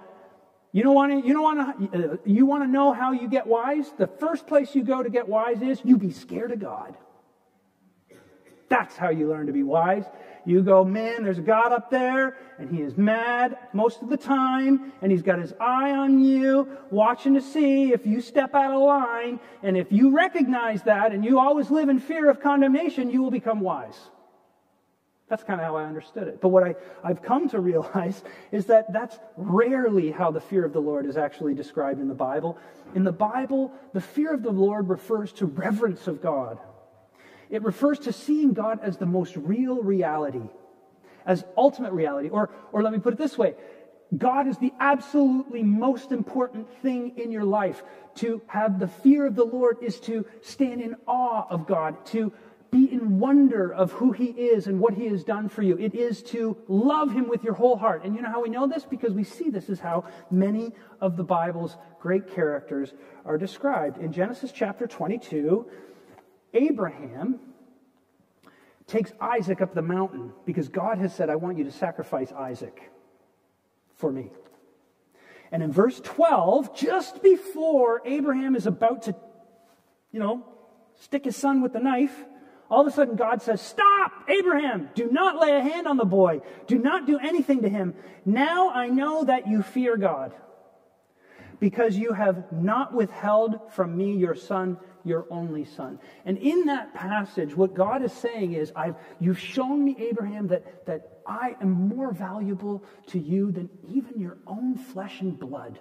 you 0.73 0.83
don't 0.83 0.95
want 0.95 1.13
to, 1.13 1.25
you 1.25 1.33
don't 1.33 1.43
want 1.43 1.93
to, 1.93 2.11
uh, 2.11 2.17
you 2.25 2.45
want 2.45 2.63
to 2.63 2.67
know 2.67 2.91
how 2.91 3.13
you 3.13 3.29
get 3.29 3.47
wise? 3.47 3.89
The 3.97 4.07
first 4.07 4.47
place 4.47 4.75
you 4.75 4.83
go 4.83 5.01
to 5.01 5.09
get 5.09 5.29
wise 5.29 5.61
is 5.61 5.79
you 5.85 5.95
be 5.95 6.11
scared 6.11 6.51
of 6.51 6.59
God. 6.59 6.97
That's 8.67 8.97
how 8.97 9.11
you 9.11 9.29
learn 9.29 9.47
to 9.47 9.53
be 9.53 9.63
wise. 9.63 10.03
You 10.45 10.61
go, 10.61 10.85
man, 10.85 11.23
there's 11.23 11.39
a 11.39 11.41
God 11.41 11.71
up 11.71 11.89
there, 11.89 12.37
and 12.59 12.69
he 12.69 12.81
is 12.81 12.95
mad 12.95 13.57
most 13.73 14.03
of 14.03 14.09
the 14.09 14.17
time, 14.17 14.93
and 15.01 15.11
he's 15.11 15.23
got 15.23 15.39
his 15.39 15.53
eye 15.59 15.91
on 15.91 16.23
you, 16.23 16.77
watching 16.91 17.33
to 17.33 17.41
see 17.41 17.91
if 17.91 18.05
you 18.05 18.21
step 18.21 18.53
out 18.53 18.71
of 18.71 18.81
line. 18.81 19.39
And 19.63 19.75
if 19.75 19.91
you 19.91 20.15
recognize 20.15 20.83
that 20.83 21.11
and 21.11 21.25
you 21.25 21.39
always 21.39 21.71
live 21.71 21.89
in 21.89 21.99
fear 21.99 22.29
of 22.29 22.39
condemnation, 22.39 23.09
you 23.09 23.23
will 23.23 23.31
become 23.31 23.59
wise. 23.59 23.97
That's 25.27 25.43
kind 25.43 25.59
of 25.59 25.65
how 25.65 25.75
I 25.75 25.85
understood 25.85 26.27
it. 26.27 26.39
But 26.39 26.49
what 26.49 26.63
I, 26.63 26.75
I've 27.03 27.23
come 27.23 27.49
to 27.49 27.59
realize 27.59 28.23
is 28.51 28.67
that 28.67 28.93
that's 28.93 29.17
rarely 29.37 30.11
how 30.11 30.29
the 30.29 30.41
fear 30.41 30.63
of 30.63 30.73
the 30.73 30.81
Lord 30.81 31.07
is 31.07 31.17
actually 31.17 31.55
described 31.55 31.99
in 31.99 32.07
the 32.07 32.13
Bible. 32.13 32.57
In 32.93 33.03
the 33.03 33.11
Bible, 33.11 33.73
the 33.93 34.01
fear 34.01 34.33
of 34.33 34.43
the 34.43 34.51
Lord 34.51 34.89
refers 34.89 35.31
to 35.33 35.47
reverence 35.47 36.07
of 36.07 36.21
God. 36.21 36.59
It 37.49 37.63
refers 37.63 37.99
to 37.99 38.13
seeing 38.13 38.53
God 38.53 38.79
as 38.81 38.97
the 38.97 39.05
most 39.05 39.35
real 39.35 39.81
reality, 39.81 40.49
as 41.25 41.43
ultimate 41.57 41.93
reality. 41.93 42.29
Or, 42.29 42.49
or 42.71 42.83
let 42.83 42.93
me 42.93 42.99
put 42.99 43.13
it 43.13 43.19
this 43.19 43.37
way 43.37 43.55
God 44.15 44.47
is 44.47 44.57
the 44.57 44.73
absolutely 44.79 45.63
most 45.63 46.11
important 46.11 46.69
thing 46.81 47.17
in 47.17 47.31
your 47.31 47.43
life. 47.43 47.83
To 48.15 48.41
have 48.47 48.79
the 48.79 48.87
fear 48.87 49.25
of 49.25 49.35
the 49.35 49.43
Lord 49.43 49.77
is 49.81 49.99
to 50.01 50.25
stand 50.41 50.81
in 50.81 50.95
awe 51.07 51.45
of 51.49 51.67
God, 51.67 52.05
to 52.07 52.31
be 52.71 52.91
in 52.91 53.19
wonder 53.19 53.73
of 53.73 53.91
who 53.93 54.11
He 54.11 54.25
is 54.25 54.67
and 54.67 54.79
what 54.79 54.93
He 54.93 55.07
has 55.07 55.23
done 55.23 55.49
for 55.49 55.61
you. 55.61 55.77
It 55.77 55.95
is 55.95 56.21
to 56.23 56.57
love 56.67 57.11
Him 57.11 57.27
with 57.27 57.43
your 57.43 57.53
whole 57.53 57.77
heart. 57.77 58.03
And 58.03 58.15
you 58.15 58.21
know 58.21 58.29
how 58.29 58.41
we 58.41 58.49
know 58.49 58.67
this? 58.67 58.85
Because 58.85 59.13
we 59.13 59.23
see 59.23 59.49
this 59.49 59.69
is 59.69 59.79
how 59.79 60.05
many 60.29 60.71
of 61.01 61.17
the 61.17 61.23
Bible's 61.23 61.77
great 61.99 62.33
characters 62.33 62.93
are 63.25 63.37
described. 63.37 63.97
In 63.97 64.11
Genesis 64.11 64.51
chapter 64.51 64.87
22, 64.87 65.65
Abraham 66.55 67.39
takes 68.87 69.11
Isaac 69.19 69.61
up 69.61 69.73
the 69.73 69.81
mountain 69.81 70.31
because 70.45 70.69
God 70.69 70.97
has 70.97 71.13
said, 71.13 71.29
I 71.29 71.35
want 71.35 71.57
you 71.57 71.65
to 71.65 71.71
sacrifice 71.71 72.31
Isaac 72.31 72.91
for 73.95 74.11
me. 74.11 74.31
And 75.51 75.61
in 75.61 75.71
verse 75.71 75.99
12, 76.03 76.75
just 76.75 77.21
before 77.21 78.01
Abraham 78.05 78.55
is 78.55 78.67
about 78.67 79.03
to, 79.03 79.15
you 80.11 80.19
know, 80.19 80.45
stick 80.95 81.25
his 81.25 81.35
son 81.35 81.61
with 81.61 81.73
the 81.73 81.79
knife, 81.79 82.25
all 82.69 82.81
of 82.81 82.87
a 82.87 82.91
sudden 82.91 83.15
God 83.15 83.41
says, 83.41 83.61
Stop, 83.61 84.11
Abraham, 84.27 84.89
do 84.95 85.09
not 85.11 85.39
lay 85.39 85.55
a 85.55 85.61
hand 85.61 85.87
on 85.87 85.97
the 85.97 86.05
boy, 86.05 86.41
do 86.67 86.77
not 86.77 87.05
do 87.05 87.19
anything 87.19 87.61
to 87.61 87.69
him. 87.69 87.93
Now 88.25 88.69
I 88.71 88.87
know 88.87 89.23
that 89.25 89.47
you 89.47 89.61
fear 89.61 89.97
God, 89.97 90.33
because 91.59 91.95
you 91.95 92.13
have 92.13 92.51
not 92.51 92.93
withheld 92.93 93.71
from 93.71 93.95
me 93.95 94.13
your 94.15 94.35
son, 94.35 94.77
your 95.05 95.25
only 95.29 95.63
son. 95.63 95.99
And 96.25 96.37
in 96.37 96.65
that 96.65 96.93
passage, 96.93 97.55
what 97.55 97.73
God 97.73 98.03
is 98.03 98.11
saying 98.11 98.53
is, 98.53 98.71
I've, 98.75 98.95
You've 99.19 99.39
shown 99.39 99.85
me, 99.85 99.95
Abraham, 99.99 100.47
that, 100.47 100.85
that 100.87 101.19
I 101.25 101.55
am 101.61 101.71
more 101.71 102.11
valuable 102.11 102.83
to 103.07 103.19
you 103.19 103.51
than 103.51 103.69
even 103.87 104.19
your 104.19 104.37
own 104.47 104.75
flesh 104.75 105.21
and 105.21 105.39
blood. 105.39 105.79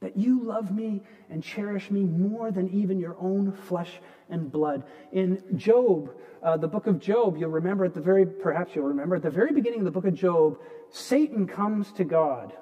That 0.00 0.16
you 0.16 0.44
love 0.44 0.70
me 0.70 1.02
and 1.28 1.42
cherish 1.42 1.90
me 1.90 2.04
more 2.04 2.50
than 2.50 2.68
even 2.70 2.98
your 2.98 3.16
own 3.18 3.52
flesh 3.52 3.90
and 4.28 4.50
blood. 4.52 4.84
In 5.10 5.42
Job, 5.56 6.12
uh, 6.42 6.56
the 6.56 6.68
book 6.68 6.86
of 6.86 7.00
Job, 7.00 7.36
you'll 7.36 7.50
remember 7.50 7.84
at 7.84 7.94
the 7.94 8.00
very, 8.00 8.26
perhaps 8.26 8.74
you'll 8.74 8.86
remember, 8.86 9.16
at 9.16 9.22
the 9.22 9.30
very 9.30 9.52
beginning 9.52 9.80
of 9.80 9.84
the 9.86 9.90
book 9.90 10.04
of 10.04 10.14
Job, 10.14 10.58
Satan 10.90 11.46
comes 11.46 11.90
to 11.92 12.04
God. 12.04 12.52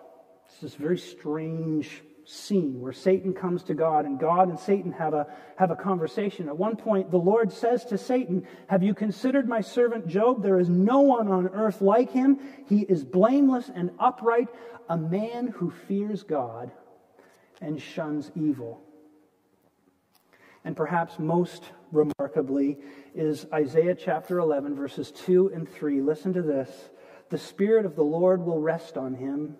It's 0.46 0.60
this 0.60 0.74
very 0.74 0.98
strange 0.98 2.02
scene 2.24 2.80
where 2.80 2.92
Satan 2.92 3.34
comes 3.34 3.62
to 3.64 3.74
God 3.74 4.06
and 4.06 4.18
God 4.18 4.48
and 4.48 4.58
Satan 4.58 4.92
have 4.92 5.14
a, 5.14 5.26
have 5.56 5.70
a 5.70 5.76
conversation. 5.76 6.48
At 6.48 6.56
one 6.56 6.76
point, 6.76 7.10
the 7.10 7.18
Lord 7.18 7.52
says 7.52 7.84
to 7.86 7.98
Satan, 7.98 8.46
Have 8.68 8.82
you 8.82 8.94
considered 8.94 9.48
my 9.48 9.60
servant 9.60 10.08
Job? 10.08 10.42
There 10.42 10.58
is 10.58 10.68
no 10.68 11.00
one 11.00 11.28
on 11.28 11.48
earth 11.48 11.80
like 11.80 12.10
him. 12.10 12.38
He 12.66 12.80
is 12.80 13.04
blameless 13.04 13.70
and 13.74 13.90
upright, 13.98 14.48
a 14.88 14.96
man 14.96 15.48
who 15.48 15.70
fears 15.70 16.22
God 16.22 16.70
and 17.60 17.80
shuns 17.80 18.30
evil. 18.34 18.82
And 20.64 20.76
perhaps 20.76 21.18
most 21.18 21.64
remarkably 21.92 22.78
is 23.14 23.46
Isaiah 23.52 23.94
chapter 23.94 24.38
11, 24.38 24.74
verses 24.74 25.12
2 25.12 25.52
and 25.54 25.68
3. 25.68 26.00
Listen 26.00 26.32
to 26.32 26.42
this. 26.42 26.70
The 27.28 27.38
Spirit 27.38 27.84
of 27.84 27.96
the 27.96 28.04
Lord 28.04 28.42
will 28.44 28.60
rest 28.60 28.96
on 28.96 29.14
him 29.14 29.56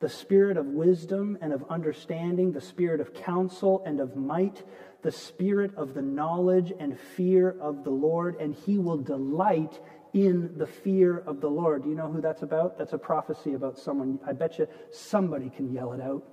the 0.00 0.08
spirit 0.08 0.56
of 0.56 0.66
wisdom 0.66 1.36
and 1.40 1.52
of 1.52 1.64
understanding, 1.68 2.52
the 2.52 2.60
spirit 2.60 3.00
of 3.00 3.14
counsel 3.14 3.82
and 3.84 4.00
of 4.00 4.16
might, 4.16 4.62
the 5.02 5.10
spirit 5.10 5.74
of 5.76 5.94
the 5.94 6.02
knowledge 6.02 6.72
and 6.78 6.98
fear 6.98 7.56
of 7.60 7.84
the 7.84 7.90
Lord, 7.90 8.36
and 8.40 8.54
he 8.54 8.78
will 8.78 8.98
delight 8.98 9.80
in 10.12 10.56
the 10.56 10.66
fear 10.66 11.18
of 11.18 11.40
the 11.40 11.50
Lord. 11.50 11.82
Do 11.82 11.88
you 11.88 11.94
know 11.94 12.10
who 12.10 12.20
that's 12.20 12.42
about? 12.42 12.78
That's 12.78 12.92
a 12.92 12.98
prophecy 12.98 13.54
about 13.54 13.78
someone. 13.78 14.18
I 14.26 14.32
bet 14.32 14.58
you 14.58 14.68
somebody 14.92 15.50
can 15.50 15.72
yell 15.72 15.92
it 15.92 16.00
out. 16.00 16.24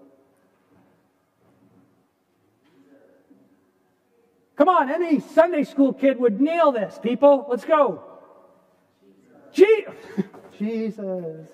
Come 4.56 4.70
on, 4.70 4.90
any 4.90 5.20
Sunday 5.20 5.64
school 5.64 5.92
kid 5.92 6.18
would 6.20 6.40
nail 6.40 6.72
this, 6.72 6.98
people. 7.02 7.46
Let's 7.50 7.66
go. 7.66 8.04
Jesus. 9.52 9.94
Jesus. 10.58 11.50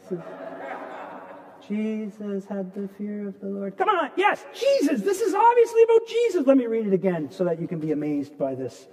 Jesus 1.67 2.45
had 2.45 2.73
the 2.73 2.87
fear 2.97 3.27
of 3.27 3.39
the 3.39 3.47
Lord. 3.47 3.77
Come 3.77 3.89
on, 3.89 4.11
yes, 4.15 4.43
Jesus. 4.53 5.01
This 5.01 5.21
is 5.21 5.33
obviously 5.33 5.83
about 5.83 6.07
Jesus. 6.07 6.47
Let 6.47 6.57
me 6.57 6.65
read 6.65 6.87
it 6.87 6.93
again 6.93 7.31
so 7.31 7.43
that 7.45 7.59
you 7.59 7.67
can 7.67 7.79
be 7.79 7.91
amazed 7.91 8.37
by 8.37 8.55
this. 8.55 8.87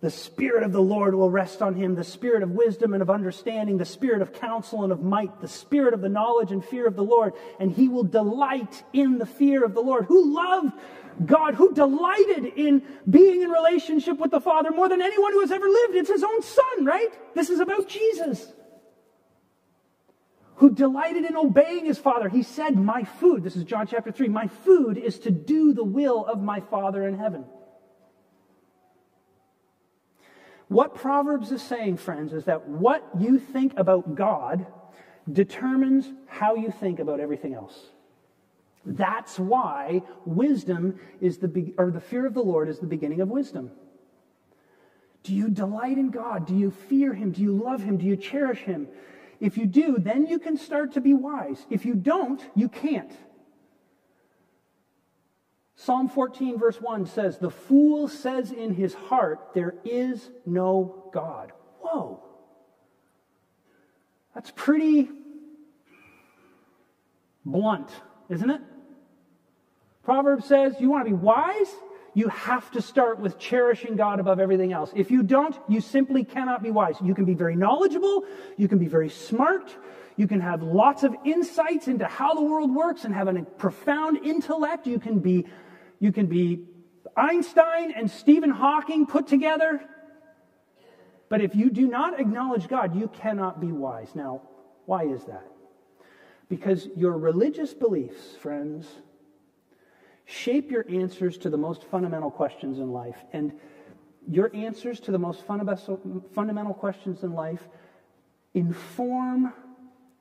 The 0.00 0.10
Spirit 0.10 0.64
of 0.64 0.72
the 0.72 0.82
Lord 0.82 1.14
will 1.14 1.30
rest 1.30 1.62
on 1.62 1.74
him, 1.74 1.94
the 1.94 2.02
Spirit 2.02 2.42
of 2.42 2.50
wisdom 2.50 2.92
and 2.92 3.02
of 3.02 3.10
understanding, 3.10 3.78
the 3.78 3.84
Spirit 3.84 4.20
of 4.20 4.32
counsel 4.32 4.82
and 4.82 4.92
of 4.92 5.00
might, 5.02 5.40
the 5.40 5.46
Spirit 5.46 5.94
of 5.94 6.00
the 6.00 6.08
knowledge 6.08 6.50
and 6.50 6.64
fear 6.64 6.88
of 6.88 6.96
the 6.96 7.04
Lord, 7.04 7.34
and 7.60 7.70
he 7.70 7.86
will 7.88 8.02
delight 8.02 8.82
in 8.92 9.18
the 9.18 9.26
fear 9.26 9.64
of 9.64 9.74
the 9.74 9.80
Lord. 9.80 10.06
Who 10.06 10.34
loved 10.34 10.72
God, 11.24 11.54
who 11.54 11.72
delighted 11.72 12.46
in 12.56 12.82
being 13.08 13.42
in 13.42 13.50
relationship 13.50 14.18
with 14.18 14.32
the 14.32 14.40
Father 14.40 14.70
more 14.70 14.88
than 14.88 15.00
anyone 15.00 15.32
who 15.32 15.40
has 15.40 15.52
ever 15.52 15.68
lived. 15.68 15.94
It's 15.94 16.10
his 16.10 16.24
own 16.24 16.42
Son, 16.42 16.84
right? 16.84 17.34
This 17.34 17.50
is 17.50 17.60
about 17.60 17.88
Jesus 17.88 18.52
who 20.62 20.70
delighted 20.70 21.24
in 21.24 21.36
obeying 21.36 21.84
his 21.86 21.98
father. 21.98 22.28
He 22.28 22.44
said, 22.44 22.76
My 22.76 23.02
food, 23.02 23.42
this 23.42 23.56
is 23.56 23.64
John 23.64 23.88
chapter 23.88 24.12
3, 24.12 24.28
my 24.28 24.46
food 24.46 24.96
is 24.96 25.18
to 25.18 25.30
do 25.32 25.72
the 25.72 25.82
will 25.82 26.24
of 26.24 26.40
my 26.40 26.60
Father 26.60 27.04
in 27.08 27.18
heaven. 27.18 27.44
What 30.68 30.94
Proverbs 30.94 31.50
is 31.50 31.60
saying, 31.60 31.96
friends, 31.96 32.32
is 32.32 32.44
that 32.44 32.68
what 32.68 33.04
you 33.18 33.40
think 33.40 33.76
about 33.76 34.14
God 34.14 34.64
determines 35.30 36.08
how 36.28 36.54
you 36.54 36.70
think 36.70 37.00
about 37.00 37.18
everything 37.18 37.54
else. 37.54 37.76
That's 38.86 39.40
why 39.40 40.02
wisdom 40.24 41.00
is 41.20 41.38
the, 41.38 41.74
or 41.76 41.90
the 41.90 42.00
fear 42.00 42.24
of 42.24 42.34
the 42.34 42.40
Lord 42.40 42.68
is 42.68 42.78
the 42.78 42.86
beginning 42.86 43.20
of 43.20 43.28
wisdom. 43.28 43.72
Do 45.24 45.34
you 45.34 45.50
delight 45.50 45.98
in 45.98 46.10
God? 46.10 46.46
Do 46.46 46.54
you 46.54 46.70
fear 46.70 47.14
Him? 47.14 47.32
Do 47.32 47.42
you 47.42 47.52
love 47.52 47.82
Him? 47.82 47.96
Do 47.96 48.06
you 48.06 48.16
cherish 48.16 48.60
Him? 48.60 48.86
If 49.42 49.58
you 49.58 49.66
do, 49.66 49.96
then 49.98 50.28
you 50.28 50.38
can 50.38 50.56
start 50.56 50.92
to 50.92 51.00
be 51.00 51.14
wise. 51.14 51.66
If 51.68 51.84
you 51.84 51.96
don't, 51.96 52.40
you 52.54 52.68
can't. 52.68 53.10
Psalm 55.74 56.08
14, 56.08 56.60
verse 56.60 56.80
1 56.80 57.06
says, 57.06 57.38
The 57.38 57.50
fool 57.50 58.06
says 58.06 58.52
in 58.52 58.72
his 58.72 58.94
heart, 58.94 59.48
There 59.52 59.74
is 59.84 60.30
no 60.46 61.10
God. 61.12 61.50
Whoa. 61.80 62.22
That's 64.32 64.52
pretty 64.54 65.10
blunt, 67.44 67.90
isn't 68.28 68.48
it? 68.48 68.60
Proverbs 70.04 70.44
says, 70.44 70.76
You 70.78 70.88
want 70.88 71.04
to 71.04 71.10
be 71.10 71.16
wise? 71.16 71.74
You 72.14 72.28
have 72.28 72.70
to 72.72 72.82
start 72.82 73.18
with 73.18 73.38
cherishing 73.38 73.96
God 73.96 74.20
above 74.20 74.38
everything 74.38 74.72
else. 74.72 74.92
If 74.94 75.10
you 75.10 75.22
don't, 75.22 75.58
you 75.68 75.80
simply 75.80 76.24
cannot 76.24 76.62
be 76.62 76.70
wise. 76.70 76.96
You 77.02 77.14
can 77.14 77.24
be 77.24 77.34
very 77.34 77.56
knowledgeable, 77.56 78.24
you 78.56 78.68
can 78.68 78.78
be 78.78 78.88
very 78.88 79.08
smart, 79.08 79.74
you 80.16 80.26
can 80.26 80.40
have 80.40 80.62
lots 80.62 81.04
of 81.04 81.14
insights 81.24 81.88
into 81.88 82.06
how 82.06 82.34
the 82.34 82.42
world 82.42 82.74
works 82.74 83.04
and 83.04 83.14
have 83.14 83.28
a 83.28 83.42
profound 83.42 84.24
intellect. 84.24 84.86
You 84.86 84.98
can 84.98 85.20
be, 85.20 85.46
you 86.00 86.12
can 86.12 86.26
be 86.26 86.66
Einstein 87.16 87.92
and 87.92 88.10
Stephen 88.10 88.50
Hawking 88.50 89.06
put 89.06 89.26
together. 89.26 89.82
But 91.28 91.40
if 91.40 91.54
you 91.54 91.70
do 91.70 91.88
not 91.88 92.20
acknowledge 92.20 92.68
God, 92.68 92.94
you 92.94 93.08
cannot 93.08 93.58
be 93.58 93.72
wise. 93.72 94.14
Now, 94.14 94.42
why 94.84 95.04
is 95.04 95.24
that? 95.24 95.46
Because 96.50 96.86
your 96.94 97.16
religious 97.16 97.72
beliefs, 97.72 98.36
friends, 98.38 98.86
shape 100.24 100.70
your 100.70 100.84
answers 100.88 101.38
to 101.38 101.50
the 101.50 101.56
most 101.56 101.84
fundamental 101.84 102.30
questions 102.30 102.78
in 102.78 102.92
life. 102.92 103.16
And 103.32 103.52
your 104.28 104.50
answers 104.54 105.00
to 105.00 105.10
the 105.10 105.18
most 105.18 105.44
fundamental 105.44 106.74
questions 106.74 107.22
in 107.22 107.32
life 107.32 107.68
inform 108.54 109.52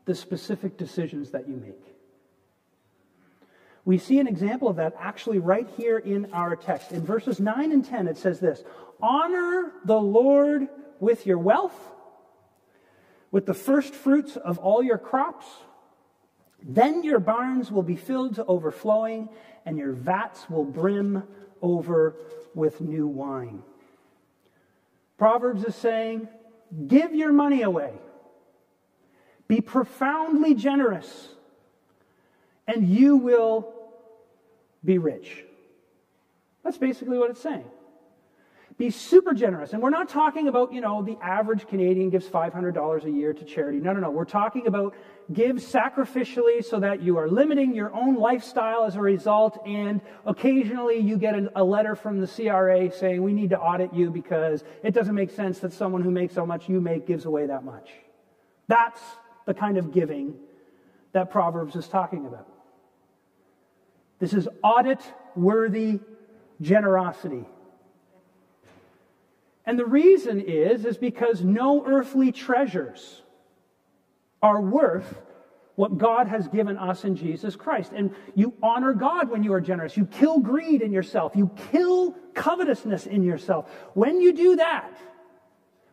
the 0.05 0.15
specific 0.15 0.77
decisions 0.77 1.31
that 1.31 1.47
you 1.47 1.55
make. 1.55 1.91
We 3.83 3.97
see 3.97 4.19
an 4.19 4.27
example 4.27 4.67
of 4.67 4.75
that 4.75 4.95
actually 4.99 5.39
right 5.39 5.67
here 5.77 5.97
in 5.97 6.31
our 6.33 6.55
text. 6.55 6.91
In 6.91 7.03
verses 7.03 7.39
9 7.39 7.71
and 7.71 7.83
10, 7.83 8.07
it 8.07 8.17
says 8.17 8.39
this 8.39 8.63
Honor 9.01 9.71
the 9.85 9.99
Lord 9.99 10.67
with 10.99 11.25
your 11.25 11.39
wealth, 11.39 11.77
with 13.31 13.45
the 13.45 13.53
first 13.53 13.93
fruits 13.93 14.35
of 14.35 14.59
all 14.59 14.83
your 14.83 14.97
crops. 14.97 15.45
Then 16.63 17.03
your 17.03 17.19
barns 17.19 17.71
will 17.71 17.83
be 17.83 17.95
filled 17.95 18.35
to 18.35 18.45
overflowing, 18.45 19.29
and 19.65 19.77
your 19.77 19.93
vats 19.93 20.49
will 20.49 20.65
brim 20.65 21.23
over 21.61 22.15
with 22.53 22.81
new 22.81 23.07
wine. 23.07 23.63
Proverbs 25.17 25.63
is 25.63 25.75
saying, 25.75 26.27
give 26.87 27.13
your 27.13 27.31
money 27.31 27.61
away. 27.61 27.93
Be 29.47 29.61
profoundly 29.61 30.53
generous, 30.55 31.29
and 32.67 32.87
you 32.87 33.17
will 33.17 33.73
be 34.83 34.97
rich. 34.97 35.43
That's 36.63 36.77
basically 36.77 37.17
what 37.17 37.29
it's 37.29 37.41
saying. 37.41 37.65
Be 38.77 38.89
super 38.89 39.33
generous. 39.33 39.73
And 39.73 39.81
we're 39.81 39.89
not 39.89 40.09
talking 40.09 40.47
about, 40.47 40.73
you 40.73 40.81
know, 40.81 41.03
the 41.03 41.17
average 41.21 41.67
Canadian 41.67 42.09
gives 42.09 42.25
$500 42.27 43.03
a 43.03 43.11
year 43.11 43.33
to 43.33 43.45
charity. 43.45 43.79
No, 43.79 43.93
no, 43.93 43.99
no. 43.99 44.09
We're 44.09 44.25
talking 44.25 44.65
about 44.65 44.95
give 45.31 45.57
sacrificially 45.57 46.63
so 46.63 46.79
that 46.79 47.01
you 47.01 47.17
are 47.17 47.27
limiting 47.29 47.75
your 47.75 47.93
own 47.93 48.15
lifestyle 48.15 48.85
as 48.85 48.95
a 48.95 49.01
result. 49.01 49.59
And 49.65 50.01
occasionally 50.25 50.99
you 50.99 51.17
get 51.17 51.35
a 51.55 51.63
letter 51.63 51.95
from 51.95 52.21
the 52.21 52.27
CRA 52.27 52.91
saying, 52.91 53.21
we 53.21 53.33
need 53.33 53.51
to 53.51 53.59
audit 53.59 53.93
you 53.93 54.09
because 54.09 54.63
it 54.83 54.93
doesn't 54.93 55.15
make 55.15 55.31
sense 55.31 55.59
that 55.59 55.73
someone 55.73 56.01
who 56.01 56.11
makes 56.11 56.33
so 56.33 56.45
much 56.45 56.67
you 56.67 56.81
make 56.81 57.05
gives 57.05 57.25
away 57.25 57.47
that 57.47 57.63
much. 57.63 57.89
That's 58.67 59.01
the 59.45 59.53
kind 59.53 59.77
of 59.77 59.91
giving 59.91 60.35
that 61.11 61.29
Proverbs 61.29 61.75
is 61.75 61.87
talking 61.87 62.25
about. 62.25 62.47
This 64.19 64.33
is 64.33 64.47
audit 64.63 65.01
worthy 65.35 65.99
generosity. 66.61 67.45
And 69.65 69.77
the 69.77 69.85
reason 69.85 70.41
is, 70.41 70.85
is 70.85 70.97
because 70.97 71.43
no 71.43 71.85
earthly 71.85 72.31
treasures 72.31 73.21
are 74.41 74.59
worth 74.59 75.21
what 75.75 75.97
God 75.97 76.27
has 76.27 76.47
given 76.47 76.77
us 76.77 77.05
in 77.05 77.15
Jesus 77.15 77.55
Christ. 77.55 77.91
And 77.95 78.13
you 78.35 78.53
honor 78.61 78.93
God 78.93 79.29
when 79.29 79.43
you 79.43 79.53
are 79.53 79.61
generous. 79.61 79.95
You 79.95 80.05
kill 80.05 80.39
greed 80.39 80.81
in 80.81 80.91
yourself. 80.91 81.35
You 81.35 81.49
kill 81.71 82.11
covetousness 82.33 83.05
in 83.05 83.23
yourself. 83.23 83.69
When 83.93 84.19
you 84.19 84.33
do 84.33 84.57
that, 84.57 84.97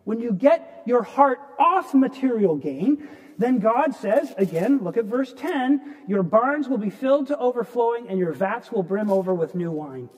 when 0.04 0.20
you 0.20 0.32
get 0.32 0.82
your 0.86 1.02
heart 1.02 1.38
off 1.58 1.94
material 1.94 2.56
gain, 2.56 3.08
then 3.36 3.60
God 3.60 3.94
says, 3.94 4.34
again, 4.36 4.82
look 4.82 4.96
at 4.96 5.04
verse 5.04 5.32
10 5.32 5.96
your 6.08 6.22
barns 6.22 6.68
will 6.68 6.78
be 6.78 6.90
filled 6.90 7.28
to 7.28 7.38
overflowing 7.38 8.08
and 8.08 8.18
your 8.18 8.32
vats 8.32 8.72
will 8.72 8.82
brim 8.82 9.10
over 9.10 9.32
with 9.32 9.54
new 9.54 9.70
wine. 9.70 10.08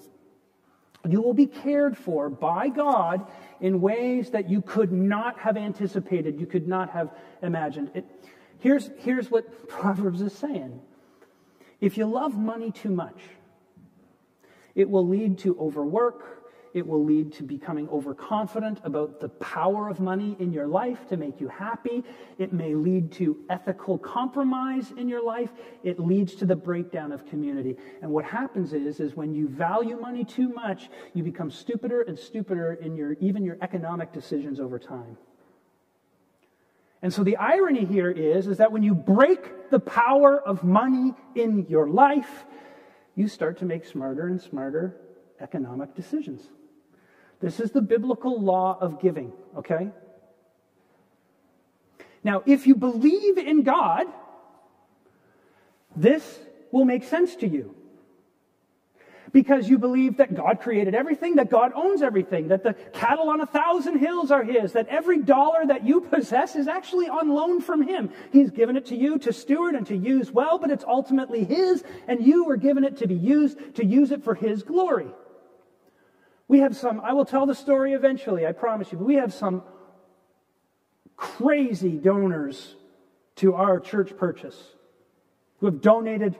You 1.08 1.22
will 1.22 1.34
be 1.34 1.46
cared 1.46 1.96
for 1.96 2.28
by 2.28 2.68
God 2.68 3.26
in 3.60 3.80
ways 3.80 4.30
that 4.30 4.50
you 4.50 4.60
could 4.60 4.92
not 4.92 5.38
have 5.38 5.56
anticipated, 5.56 6.38
you 6.38 6.46
could 6.46 6.68
not 6.68 6.90
have 6.90 7.10
imagined. 7.42 7.90
It, 7.94 8.04
here's, 8.58 8.90
here's 8.98 9.30
what 9.30 9.68
Proverbs 9.68 10.20
is 10.20 10.34
saying 10.34 10.80
if 11.80 11.96
you 11.96 12.04
love 12.04 12.36
money 12.36 12.70
too 12.70 12.90
much, 12.90 13.18
it 14.74 14.88
will 14.88 15.06
lead 15.06 15.38
to 15.38 15.58
overwork, 15.58 16.39
it 16.72 16.86
will 16.86 17.04
lead 17.04 17.32
to 17.34 17.42
becoming 17.42 17.88
overconfident 17.88 18.80
about 18.84 19.20
the 19.20 19.28
power 19.28 19.88
of 19.88 20.00
money 20.00 20.36
in 20.38 20.52
your 20.52 20.66
life 20.66 21.08
to 21.08 21.16
make 21.16 21.40
you 21.40 21.48
happy. 21.48 22.04
It 22.38 22.52
may 22.52 22.74
lead 22.74 23.10
to 23.12 23.38
ethical 23.50 23.98
compromise 23.98 24.92
in 24.96 25.08
your 25.08 25.24
life. 25.24 25.50
It 25.82 25.98
leads 25.98 26.34
to 26.36 26.46
the 26.46 26.56
breakdown 26.56 27.12
of 27.12 27.26
community. 27.26 27.76
And 28.02 28.10
what 28.10 28.24
happens 28.24 28.72
is, 28.72 29.00
is 29.00 29.16
when 29.16 29.34
you 29.34 29.48
value 29.48 29.98
money 30.00 30.24
too 30.24 30.48
much, 30.48 30.90
you 31.12 31.24
become 31.24 31.50
stupider 31.50 32.02
and 32.02 32.18
stupider 32.18 32.74
in 32.74 32.94
your, 32.96 33.14
even 33.14 33.44
your 33.44 33.58
economic 33.62 34.12
decisions 34.12 34.60
over 34.60 34.78
time. 34.78 35.16
And 37.02 37.12
so 37.12 37.24
the 37.24 37.36
irony 37.36 37.86
here 37.86 38.10
is, 38.10 38.46
is 38.46 38.58
that 38.58 38.72
when 38.72 38.82
you 38.82 38.94
break 38.94 39.70
the 39.70 39.80
power 39.80 40.38
of 40.40 40.62
money 40.62 41.14
in 41.34 41.66
your 41.68 41.88
life, 41.88 42.44
you 43.16 43.26
start 43.26 43.58
to 43.58 43.64
make 43.64 43.84
smarter 43.86 44.26
and 44.26 44.40
smarter 44.40 44.96
economic 45.40 45.94
decisions. 45.94 46.42
This 47.40 47.58
is 47.58 47.70
the 47.70 47.80
biblical 47.80 48.40
law 48.40 48.76
of 48.80 49.00
giving, 49.00 49.32
okay? 49.56 49.90
Now, 52.22 52.42
if 52.44 52.66
you 52.66 52.74
believe 52.74 53.38
in 53.38 53.62
God, 53.62 54.06
this 55.96 56.38
will 56.70 56.84
make 56.84 57.04
sense 57.04 57.36
to 57.36 57.48
you. 57.48 57.74
Because 59.32 59.68
you 59.68 59.78
believe 59.78 60.16
that 60.16 60.34
God 60.34 60.60
created 60.60 60.94
everything, 60.94 61.36
that 61.36 61.50
God 61.50 61.70
owns 61.74 62.02
everything, 62.02 62.48
that 62.48 62.64
the 62.64 62.74
cattle 62.92 63.30
on 63.30 63.40
a 63.40 63.46
thousand 63.46 63.98
hills 63.98 64.32
are 64.32 64.42
His, 64.42 64.72
that 64.72 64.88
every 64.88 65.22
dollar 65.22 65.64
that 65.66 65.86
you 65.86 66.00
possess 66.00 66.56
is 66.56 66.66
actually 66.66 67.08
on 67.08 67.28
loan 67.28 67.60
from 67.60 67.80
Him. 67.80 68.10
He's 68.32 68.50
given 68.50 68.76
it 68.76 68.86
to 68.86 68.96
you 68.96 69.18
to 69.20 69.32
steward 69.32 69.76
and 69.76 69.86
to 69.86 69.96
use 69.96 70.32
well, 70.32 70.58
but 70.58 70.70
it's 70.70 70.84
ultimately 70.84 71.44
His, 71.44 71.84
and 72.08 72.26
you 72.26 72.44
were 72.44 72.56
given 72.56 72.82
it 72.82 72.96
to 72.98 73.06
be 73.06 73.14
used, 73.14 73.76
to 73.76 73.84
use 73.84 74.10
it 74.10 74.24
for 74.24 74.34
His 74.34 74.64
glory. 74.64 75.10
We 76.50 76.58
have 76.58 76.76
some, 76.76 77.00
I 77.02 77.12
will 77.12 77.24
tell 77.24 77.46
the 77.46 77.54
story 77.54 77.92
eventually, 77.92 78.44
I 78.44 78.50
promise 78.50 78.90
you, 78.90 78.98
but 78.98 79.04
we 79.04 79.14
have 79.14 79.32
some 79.32 79.62
crazy 81.16 81.92
donors 81.92 82.74
to 83.36 83.54
our 83.54 83.78
church 83.78 84.16
purchase 84.16 84.56
who 85.58 85.66
have 85.66 85.80
donated 85.80 86.36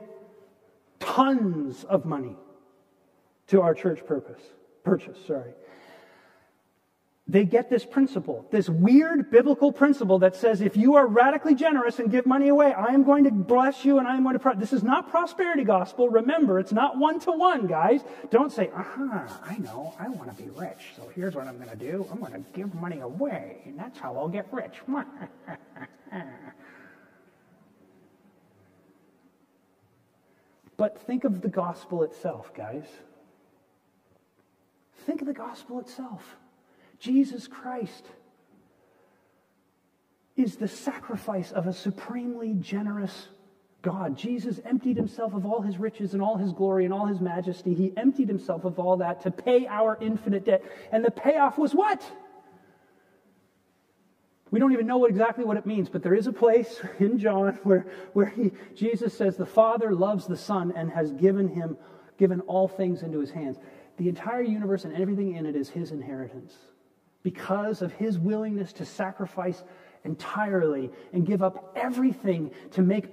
tons 0.99 1.85
of 1.85 2.03
money 2.03 2.35
to 3.47 3.61
our 3.61 3.73
church 3.73 4.05
purpose 4.05 4.41
purchase 4.83 5.17
sorry 5.25 5.53
they 7.31 7.45
get 7.45 7.69
this 7.69 7.85
principle, 7.85 8.45
this 8.51 8.67
weird 8.67 9.31
biblical 9.31 9.71
principle 9.71 10.19
that 10.19 10.35
says 10.35 10.59
if 10.59 10.75
you 10.75 10.95
are 10.95 11.07
radically 11.07 11.55
generous 11.55 11.99
and 11.99 12.11
give 12.11 12.25
money 12.25 12.49
away, 12.49 12.73
I 12.73 12.87
am 12.87 13.03
going 13.05 13.23
to 13.23 13.31
bless 13.31 13.85
you 13.85 13.99
and 13.99 14.07
I 14.07 14.17
am 14.17 14.23
going 14.23 14.33
to. 14.33 14.39
Pro-. 14.39 14.55
This 14.55 14.73
is 14.73 14.83
not 14.83 15.09
prosperity 15.09 15.63
gospel. 15.63 16.09
Remember, 16.09 16.59
it's 16.59 16.73
not 16.73 16.97
one 16.97 17.21
to 17.21 17.31
one, 17.31 17.67
guys. 17.67 18.01
Don't 18.31 18.51
say, 18.51 18.69
aha, 18.75 19.23
uh-huh, 19.25 19.37
I 19.45 19.57
know, 19.59 19.93
I 19.97 20.09
want 20.09 20.35
to 20.35 20.43
be 20.43 20.49
rich. 20.49 20.87
So 20.97 21.09
here's 21.15 21.33
what 21.33 21.47
I'm 21.47 21.55
going 21.55 21.69
to 21.69 21.77
do 21.77 22.05
I'm 22.11 22.19
going 22.19 22.33
to 22.33 22.43
give 22.51 22.75
money 22.75 22.99
away, 22.99 23.61
and 23.63 23.79
that's 23.79 23.97
how 23.97 24.17
I'll 24.17 24.27
get 24.27 24.51
rich. 24.51 24.81
but 30.75 31.01
think 31.03 31.23
of 31.23 31.39
the 31.41 31.47
gospel 31.47 32.03
itself, 32.03 32.53
guys. 32.53 32.87
Think 35.05 35.21
of 35.21 35.27
the 35.27 35.33
gospel 35.33 35.79
itself. 35.79 36.35
Jesus 37.01 37.47
Christ 37.47 38.05
is 40.37 40.55
the 40.55 40.67
sacrifice 40.67 41.51
of 41.51 41.65
a 41.65 41.73
supremely 41.73 42.53
generous 42.53 43.27
God. 43.81 44.15
Jesus 44.15 44.59
emptied 44.63 44.97
himself 44.97 45.33
of 45.33 45.43
all 45.43 45.61
his 45.61 45.79
riches 45.79 46.13
and 46.13 46.21
all 46.21 46.37
his 46.37 46.53
glory 46.53 46.85
and 46.85 46.93
all 46.93 47.07
his 47.07 47.19
majesty. 47.19 47.73
He 47.73 47.91
emptied 47.97 48.27
himself 48.27 48.65
of 48.65 48.77
all 48.77 48.97
that 48.97 49.21
to 49.21 49.31
pay 49.31 49.65
our 49.65 49.97
infinite 49.99 50.45
debt. 50.45 50.63
And 50.91 51.03
the 51.03 51.09
payoff 51.09 51.57
was 51.57 51.73
what? 51.73 52.03
We 54.51 54.59
don't 54.59 54.73
even 54.73 54.85
know 54.85 54.99
what, 54.99 55.09
exactly 55.09 55.43
what 55.43 55.57
it 55.57 55.65
means, 55.65 55.89
but 55.89 56.03
there 56.03 56.13
is 56.13 56.27
a 56.27 56.33
place 56.33 56.79
in 56.99 57.17
John 57.17 57.57
where, 57.63 57.87
where 58.13 58.27
he, 58.27 58.51
Jesus 58.75 59.17
says 59.17 59.37
the 59.37 59.45
Father 59.47 59.95
loves 59.95 60.27
the 60.27 60.37
Son 60.37 60.71
and 60.75 60.91
has 60.91 61.11
given 61.13 61.47
him 61.47 61.77
given 62.19 62.41
all 62.41 62.67
things 62.67 63.01
into 63.01 63.19
his 63.19 63.31
hands. 63.31 63.57
The 63.97 64.07
entire 64.07 64.43
universe 64.43 64.85
and 64.85 64.95
everything 64.95 65.35
in 65.35 65.47
it 65.47 65.55
is 65.55 65.69
his 65.69 65.91
inheritance 65.91 66.53
because 67.23 67.81
of 67.81 67.91
his 67.93 68.17
willingness 68.17 68.73
to 68.73 68.85
sacrifice 68.85 69.63
entirely 70.03 70.91
and 71.13 71.25
give 71.25 71.43
up 71.43 71.73
everything 71.75 72.51
to 72.71 72.81
make 72.81 73.05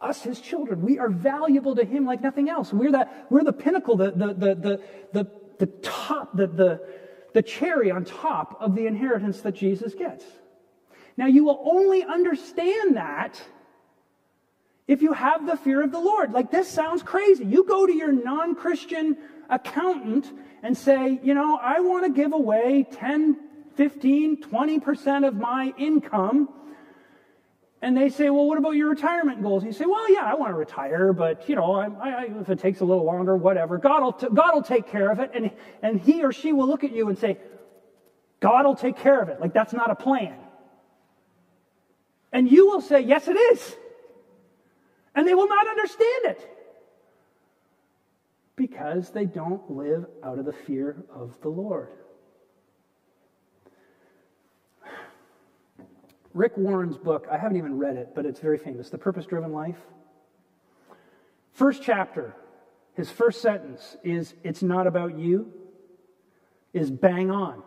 us 0.00 0.22
his 0.22 0.40
children. 0.40 0.82
We 0.82 0.98
are 0.98 1.08
valuable 1.08 1.74
to 1.76 1.84
him 1.84 2.04
like 2.04 2.20
nothing 2.20 2.48
else. 2.48 2.72
We're, 2.72 2.92
that, 2.92 3.26
we're 3.30 3.44
the 3.44 3.52
pinnacle, 3.52 3.96
the, 3.96 4.10
the, 4.10 4.34
the, 4.34 4.80
the, 5.12 5.30
the, 5.58 5.66
top, 5.82 6.36
the, 6.36 6.46
the, 6.46 6.86
the 7.32 7.42
cherry 7.42 7.90
on 7.90 8.04
top 8.04 8.60
of 8.60 8.74
the 8.74 8.86
inheritance 8.86 9.40
that 9.42 9.54
Jesus 9.54 9.94
gets. 9.94 10.24
Now, 11.16 11.26
you 11.26 11.44
will 11.44 11.62
only 11.64 12.02
understand 12.02 12.96
that 12.96 13.40
if 14.86 15.00
you 15.00 15.12
have 15.12 15.46
the 15.46 15.56
fear 15.56 15.82
of 15.82 15.92
the 15.92 16.00
Lord. 16.00 16.32
Like, 16.32 16.50
this 16.50 16.68
sounds 16.68 17.02
crazy. 17.02 17.44
You 17.44 17.64
go 17.64 17.86
to 17.86 17.92
your 17.92 18.12
non 18.12 18.54
Christian 18.54 19.16
accountant 19.48 20.30
and 20.62 20.76
say, 20.76 21.20
you 21.22 21.34
know, 21.34 21.58
I 21.60 21.80
want 21.80 22.04
to 22.04 22.10
give 22.10 22.32
away 22.32 22.86
10 22.90 23.38
15, 23.76 24.42
20% 24.42 25.28
of 25.28 25.34
my 25.34 25.72
income. 25.78 26.48
And 27.82 27.96
they 27.96 28.08
say, 28.08 28.30
well, 28.30 28.46
what 28.46 28.56
about 28.56 28.72
your 28.72 28.88
retirement 28.88 29.42
goals? 29.42 29.62
And 29.62 29.72
you 29.72 29.78
say, 29.78 29.84
well, 29.84 30.10
yeah, 30.10 30.24
I 30.24 30.34
want 30.34 30.52
to 30.52 30.56
retire, 30.56 31.12
but, 31.12 31.48
you 31.48 31.56
know, 31.56 31.74
I, 31.74 31.86
I, 31.86 32.22
if 32.40 32.48
it 32.48 32.58
takes 32.58 32.80
a 32.80 32.84
little 32.84 33.04
longer, 33.04 33.36
whatever. 33.36 33.76
God 33.76 34.02
will, 34.02 34.12
t- 34.12 34.28
God 34.32 34.54
will 34.54 34.62
take 34.62 34.88
care 34.88 35.10
of 35.10 35.20
it. 35.20 35.32
And, 35.34 35.50
and 35.82 36.00
he 36.00 36.24
or 36.24 36.32
she 36.32 36.52
will 36.52 36.66
look 36.66 36.82
at 36.82 36.92
you 36.92 37.08
and 37.08 37.18
say, 37.18 37.38
God 38.40 38.64
will 38.64 38.76
take 38.76 38.96
care 38.96 39.20
of 39.20 39.28
it. 39.28 39.40
Like, 39.40 39.52
that's 39.52 39.74
not 39.74 39.90
a 39.90 39.94
plan. 39.94 40.36
And 42.32 42.50
you 42.50 42.66
will 42.66 42.80
say, 42.80 43.00
yes, 43.00 43.28
it 43.28 43.36
is. 43.36 43.76
And 45.14 45.28
they 45.28 45.34
will 45.34 45.48
not 45.48 45.68
understand 45.68 46.24
it 46.24 46.50
because 48.56 49.10
they 49.10 49.24
don't 49.24 49.70
live 49.70 50.06
out 50.22 50.38
of 50.38 50.44
the 50.44 50.52
fear 50.52 51.04
of 51.14 51.40
the 51.42 51.48
Lord. 51.48 51.90
Rick 56.34 56.56
Warren's 56.56 56.98
book, 56.98 57.26
I 57.30 57.38
haven't 57.38 57.56
even 57.56 57.78
read 57.78 57.96
it, 57.96 58.10
but 58.14 58.26
it's 58.26 58.40
very 58.40 58.58
famous 58.58 58.90
The 58.90 58.98
Purpose 58.98 59.24
Driven 59.24 59.52
Life. 59.52 59.78
First 61.52 61.82
chapter, 61.82 62.34
his 62.94 63.08
first 63.10 63.40
sentence 63.40 63.96
is, 64.02 64.34
It's 64.42 64.62
not 64.62 64.88
about 64.88 65.16
you, 65.16 65.52
is 66.72 66.90
bang 66.90 67.30
on. 67.30 67.62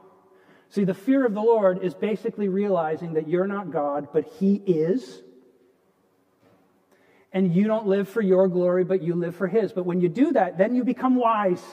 See, 0.69 0.83
the 0.83 0.93
fear 0.93 1.25
of 1.25 1.33
the 1.33 1.41
Lord 1.41 1.81
is 1.81 1.93
basically 1.93 2.49
realizing 2.49 3.13
that 3.13 3.29
you're 3.29 3.47
not 3.47 3.71
God, 3.71 4.09
but 4.11 4.25
He 4.37 4.55
is. 4.55 5.21
And 7.31 7.55
you 7.55 7.67
don't 7.67 7.87
live 7.87 8.09
for 8.09 8.21
your 8.21 8.49
glory, 8.49 8.83
but 8.83 9.01
you 9.01 9.15
live 9.15 9.35
for 9.35 9.47
His. 9.47 9.71
But 9.71 9.85
when 9.85 10.01
you 10.01 10.09
do 10.09 10.33
that, 10.33 10.57
then 10.57 10.75
you 10.75 10.83
become 10.83 11.15
wise. 11.15 11.63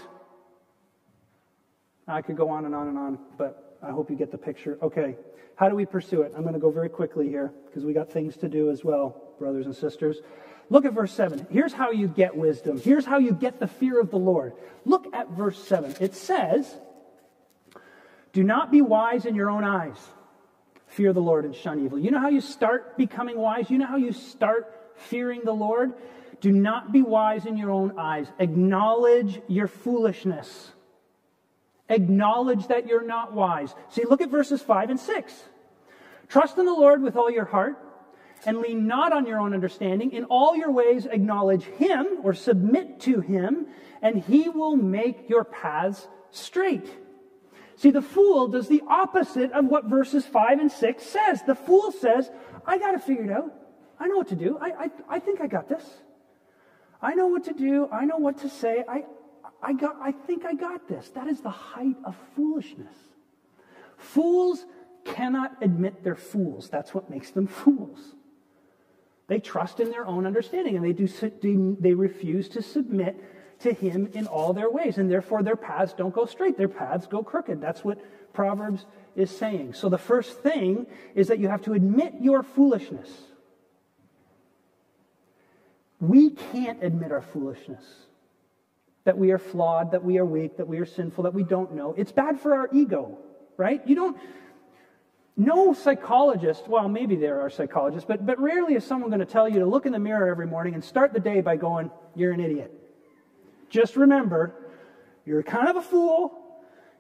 I 2.07 2.23
could 2.23 2.37
go 2.37 2.51
on 2.51 2.67
and 2.67 2.75
on 2.75 2.87
and 2.87 2.99
on, 2.99 3.19
but 3.37 3.74
I 3.85 3.91
hope 3.91 4.11
you 4.11 4.17
get 4.17 4.31
the 4.31 4.39
picture. 4.39 4.79
Okay, 4.83 5.17
how 5.57 5.69
do 5.69 5.77
we 5.77 5.87
pursue 5.87 6.23
it? 6.23 6.33
I'm 6.35 6.43
going 6.43 6.55
to 6.55 6.61
go 6.61 6.71
very 6.71 6.89
quickly 6.89 7.29
here 7.29 7.53
because 7.67 7.85
we 7.85 7.93
got 7.93 8.11
things 8.11 8.37
to 8.39 8.49
do 8.49 8.71
as 8.71 8.85
well, 8.85 9.35
brothers 9.39 9.67
and 9.67 9.75
sisters. 9.75 10.21
Look 10.71 10.85
at 10.85 10.95
verse 10.95 11.13
7. 11.13 11.47
Here's 11.51 11.73
how 11.73 11.91
you 11.91 12.09
get 12.09 12.37
wisdom. 12.37 12.81
Here's 12.81 13.05
how 13.05 13.19
you 13.19 13.33
get 13.33 13.61
the 13.61 13.67
fear 13.67 14.01
of 14.01 14.11
the 14.11 14.19
Lord. 14.19 14.55
Look 14.85 15.07
at 15.15 15.31
verse 15.31 15.63
7. 15.63 15.97
It 16.01 16.15
says, 16.15 16.75
Do 18.33 18.43
not 18.43 18.71
be 18.71 18.81
wise 18.81 19.27
in 19.27 19.35
your 19.35 19.51
own 19.51 19.65
eyes. 19.65 19.99
Fear 20.87 21.13
the 21.13 21.21
Lord 21.21 21.45
and 21.45 21.55
shun 21.55 21.85
evil. 21.85 21.99
You 21.99 22.11
know 22.11 22.21
how 22.21 22.29
you 22.29 22.41
start 22.41 22.97
becoming 22.97 23.37
wise? 23.37 23.71
You 23.71 23.79
know 23.79 23.87
how 23.87 23.97
you 23.97 24.13
start 24.13 24.93
fearing 24.97 25.43
the 25.45 25.53
Lord? 25.53 25.93
Do 26.41 26.53
not 26.53 26.93
be 26.93 27.03
wise 27.03 27.47
in 27.47 27.57
your 27.57 27.71
own 27.71 27.99
eyes. 27.99 28.27
Acknowledge 28.39 29.41
your 29.49 29.67
foolishness. 29.67 30.71
Acknowledge 31.95 32.67
that 32.67 32.89
you're 32.89 33.07
not 33.07 33.33
wise. 33.33 33.73
See, 33.91 34.05
look 34.05 34.21
at 34.21 34.31
verses 34.31 34.61
5 34.61 34.91
and 34.91 35.01
6. 35.01 35.33
Trust 36.29 36.59
in 36.59 36.67
the 36.67 36.73
Lord 36.73 37.03
with 37.03 37.17
all 37.17 37.31
your 37.31 37.45
heart 37.45 37.79
and 38.45 38.59
lean 38.59 38.87
not 38.87 39.13
on 39.13 39.27
your 39.27 39.39
own 39.39 39.55
understanding. 39.55 40.13
In 40.13 40.25
all 40.25 40.57
your 40.57 40.73
ways, 40.73 41.07
acknowledge 41.07 41.65
him 41.65 42.07
or 42.25 42.35
submit 42.35 43.01
to 43.03 43.21
him, 43.21 43.67
and 44.03 44.19
he 44.19 44.49
will 44.49 44.77
make 44.77 45.29
your 45.29 45.45
paths 45.45 46.09
straight. 46.31 46.91
See, 47.77 47.91
the 47.91 48.03
fool 48.03 48.49
does 48.49 48.69
the 48.69 48.83
opposite 48.89 49.53
of 49.53 49.67
what 49.67 49.85
verses 49.85 50.27
5 50.27 50.59
and 50.59 50.73
6 50.73 51.03
says. 51.03 51.43
The 51.47 51.55
fool 51.55 51.93
says, 51.93 52.31
I 52.67 52.79
got 52.79 52.95
it 52.95 53.03
figured 53.03 53.31
out. 53.31 53.53
I 53.99 54.09
know 54.09 54.17
what 54.17 54.29
to 54.29 54.37
do. 54.37 54.59
I, 54.61 54.85
I, 54.85 54.91
I 55.09 55.19
think 55.21 55.41
I 55.41 55.47
got 55.47 55.69
this. 55.69 55.85
I 57.01 57.15
know 57.15 57.29
what 57.29 57.45
to 57.45 57.53
do. 57.53 57.89
I 57.93 58.05
know 58.05 58.17
what 58.17 58.39
to 58.39 58.49
say. 58.49 58.85
I, 58.89 59.05
I, 59.65 59.73
got, 59.73 59.97
I 60.01 60.13
think 60.13 60.45
I 60.45 60.55
got 60.55 60.87
this. 60.87 61.09
That 61.15 61.27
is 61.27 61.41
the 61.41 61.51
height 61.51 61.97
of 62.05 62.15
foolishness. 62.37 62.95
Fools 63.97 64.65
cannot 65.05 65.57
admit 65.63 66.05
they're 66.05 66.15
fools. 66.15 66.69
That's 66.69 66.93
what 66.93 67.09
makes 67.09 67.31
them 67.31 67.47
fools. 67.47 67.99
They 69.27 69.41
trust 69.41 69.81
in 69.81 69.91
their 69.91 70.07
own 70.07 70.27
understanding 70.27 70.77
and 70.77 70.85
they, 70.85 70.93
do, 70.93 71.77
they 71.81 71.95
refuse 71.95 72.49
to 72.51 72.63
submit 72.63 73.23
to 73.61 73.73
Him 73.73 74.11
in 74.13 74.27
all 74.27 74.53
their 74.53 74.71
ways. 74.71 74.99
And 74.99 75.11
therefore, 75.11 75.43
their 75.43 75.57
paths 75.57 75.95
don't 75.95 76.15
go 76.15 76.27
straight, 76.27 76.59
their 76.59 76.69
paths 76.69 77.07
go 77.07 77.23
crooked. 77.23 77.61
That's 77.61 77.83
what 77.83 77.99
Proverbs 78.35 78.85
is 79.17 79.31
saying. 79.31 79.75
So, 79.75 79.89
the 79.89 79.97
first 79.97 80.43
thing 80.43 80.87
is 81.15 81.29
that 81.29 81.39
you 81.39 81.49
have 81.49 81.63
to 81.63 81.73
admit 81.73 82.15
your 82.21 82.43
foolishness. 82.43 83.09
We 86.01 86.31
can't 86.31 86.83
admit 86.83 87.13
our 87.13 87.23
foolishness. 87.23 87.85
That 89.05 89.19
we 89.19 89.33
are 89.33 89.39
flawed, 89.39 89.93
that 89.93 90.03
we 90.03 90.19
are 90.19 90.25
weak, 90.25 90.57
that 90.57 90.67
we 90.67 90.79
are 90.79 90.87
sinful, 90.87 91.25
that 91.25 91.35
we 91.35 91.45
don't 91.45 91.75
know. 91.75 91.95
It's 91.97 92.13
bad 92.13 92.41
for 92.41 92.55
our 92.55 92.69
ego, 92.73 93.19
right? 93.57 93.87
You 93.87 93.95
don't, 93.95 94.17
no 95.37 95.75
psychologist, 95.75 96.69
well, 96.69 96.89
maybe 96.89 97.17
there 97.17 97.41
are 97.41 97.51
psychologists, 97.51 98.07
but, 98.07 98.25
but 98.25 98.39
rarely 98.41 98.75
is 98.75 98.85
someone 98.85 99.11
going 99.11 99.21
to 99.21 99.27
tell 99.27 99.49
you 99.49 99.59
to 99.59 99.67
look 99.67 99.85
in 99.85 99.93
the 99.93 99.99
mirror 99.99 100.29
every 100.29 100.47
morning 100.47 100.75
and 100.75 100.85
start 100.85 101.13
the 101.13 101.21
day 101.21 101.41
by 101.41 101.57
going, 101.57 101.91
You're 102.15 102.33
an 102.33 102.41
idiot. 102.41 102.73
Just 103.69 103.97
remember, 103.97 104.55
you're 105.27 105.43
kind 105.43 105.69
of 105.69 105.77
a 105.77 105.83
fool. 105.83 106.39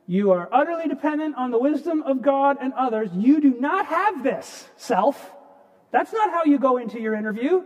You 0.06 0.32
are 0.32 0.48
utterly 0.52 0.88
dependent 0.88 1.36
on 1.36 1.50
the 1.50 1.58
wisdom 1.58 2.02
of 2.02 2.20
God 2.20 2.58
and 2.60 2.72
others. 2.74 3.10
You 3.14 3.40
do 3.40 3.54
not 3.58 3.86
have 3.86 4.22
this 4.22 4.68
self. 4.76 5.32
That's 5.92 6.12
not 6.12 6.30
how 6.30 6.44
you 6.44 6.58
go 6.58 6.76
into 6.78 7.00
your 7.00 7.14
interview. 7.14 7.62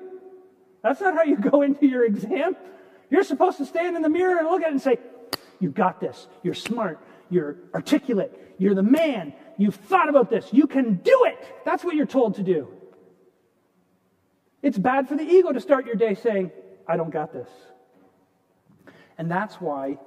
That's 0.83 1.01
not 1.01 1.15
how 1.15 1.23
you 1.23 1.37
go 1.37 1.63
into 1.63 1.87
your 1.87 2.05
exam. 2.05 2.57
You're 3.11 3.25
supposed 3.25 3.59
to 3.59 3.67
stand 3.67 3.97
in 3.97 4.03
the 4.03 4.09
mirror 4.09 4.39
and 4.39 4.49
look 4.49 4.63
at 4.63 4.69
it 4.69 4.73
and 4.73 4.83
say, 4.83 4.99
You 5.61 5.71
got 5.71 6.01
this. 6.01 6.27
You're 6.43 6.55
smart. 6.55 7.01
You're 7.31 7.57
articulate. 7.75 8.55
You're 8.59 8.75
the 8.75 8.83
man. 8.83 9.33
You've 9.57 9.75
thought 9.75 10.09
about 10.09 10.31
this. 10.31 10.49
You 10.53 10.67
can 10.67 10.95
do 10.97 11.25
it. 11.27 11.39
That's 11.65 11.85
what 11.85 11.95
you're 11.95 12.07
told 12.07 12.37
to 12.37 12.43
do. 12.43 12.69
It's 14.63 14.79
bad 14.79 15.09
for 15.09 15.17
the 15.17 15.23
ego 15.23 15.53
to 15.53 15.61
start 15.61 15.87
your 15.87 15.95
day 15.95 16.15
saying, 16.15 16.51
I 16.87 16.97
don't 16.97 17.11
got 17.11 17.33
this. 17.33 17.49
And 19.17 19.31
that's 19.31 19.57
why 19.57 19.99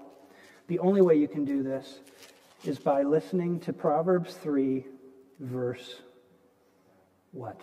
the 0.68 0.80
only 0.80 1.02
way 1.02 1.16
you 1.16 1.28
can 1.28 1.46
do 1.46 1.64
this 1.64 2.00
is 2.64 2.78
by 2.78 3.04
listening 3.04 3.60
to 3.62 3.74
Proverbs 3.74 4.34
3, 4.36 4.86
verse 5.40 6.02
what? 7.32 7.62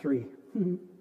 3. 0.00 0.26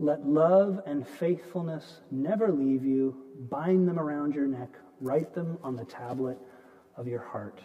Let 0.00 0.26
love 0.26 0.80
and 0.86 1.06
faithfulness 1.06 2.00
never 2.10 2.50
leave 2.50 2.86
you. 2.86 3.14
Bind 3.50 3.86
them 3.86 3.98
around 3.98 4.34
your 4.34 4.46
neck. 4.46 4.70
Write 4.98 5.34
them 5.34 5.58
on 5.62 5.76
the 5.76 5.84
tablet 5.84 6.38
of 6.96 7.06
your 7.06 7.20
heart. 7.20 7.60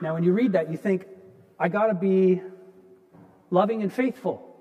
Now, 0.00 0.14
when 0.14 0.22
you 0.22 0.32
read 0.32 0.52
that, 0.52 0.70
you 0.70 0.76
think, 0.76 1.08
I 1.58 1.68
got 1.68 1.88
to 1.88 1.94
be 1.94 2.40
loving 3.50 3.82
and 3.82 3.92
faithful. 3.92 4.51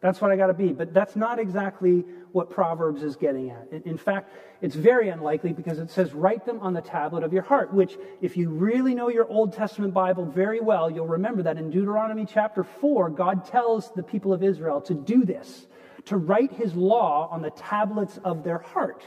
That's 0.00 0.20
what 0.20 0.30
I 0.30 0.36
got 0.36 0.46
to 0.46 0.54
be. 0.54 0.72
But 0.72 0.94
that's 0.94 1.14
not 1.14 1.38
exactly 1.38 2.04
what 2.32 2.48
Proverbs 2.48 3.02
is 3.02 3.16
getting 3.16 3.50
at. 3.50 3.68
In 3.84 3.98
fact, 3.98 4.32
it's 4.62 4.74
very 4.74 5.10
unlikely 5.10 5.52
because 5.52 5.78
it 5.78 5.90
says, 5.90 6.14
write 6.14 6.46
them 6.46 6.58
on 6.60 6.72
the 6.72 6.80
tablet 6.80 7.22
of 7.22 7.32
your 7.32 7.42
heart, 7.42 7.72
which, 7.74 7.98
if 8.22 8.36
you 8.36 8.48
really 8.48 8.94
know 8.94 9.08
your 9.08 9.28
Old 9.28 9.52
Testament 9.52 9.92
Bible 9.92 10.24
very 10.24 10.60
well, 10.60 10.90
you'll 10.90 11.06
remember 11.06 11.42
that 11.42 11.58
in 11.58 11.70
Deuteronomy 11.70 12.24
chapter 12.24 12.64
4, 12.64 13.10
God 13.10 13.44
tells 13.44 13.92
the 13.92 14.02
people 14.02 14.32
of 14.32 14.42
Israel 14.42 14.80
to 14.82 14.94
do 14.94 15.24
this, 15.24 15.66
to 16.06 16.16
write 16.16 16.52
his 16.52 16.74
law 16.74 17.28
on 17.30 17.42
the 17.42 17.50
tablets 17.50 18.18
of 18.24 18.42
their 18.42 18.58
heart. 18.58 19.04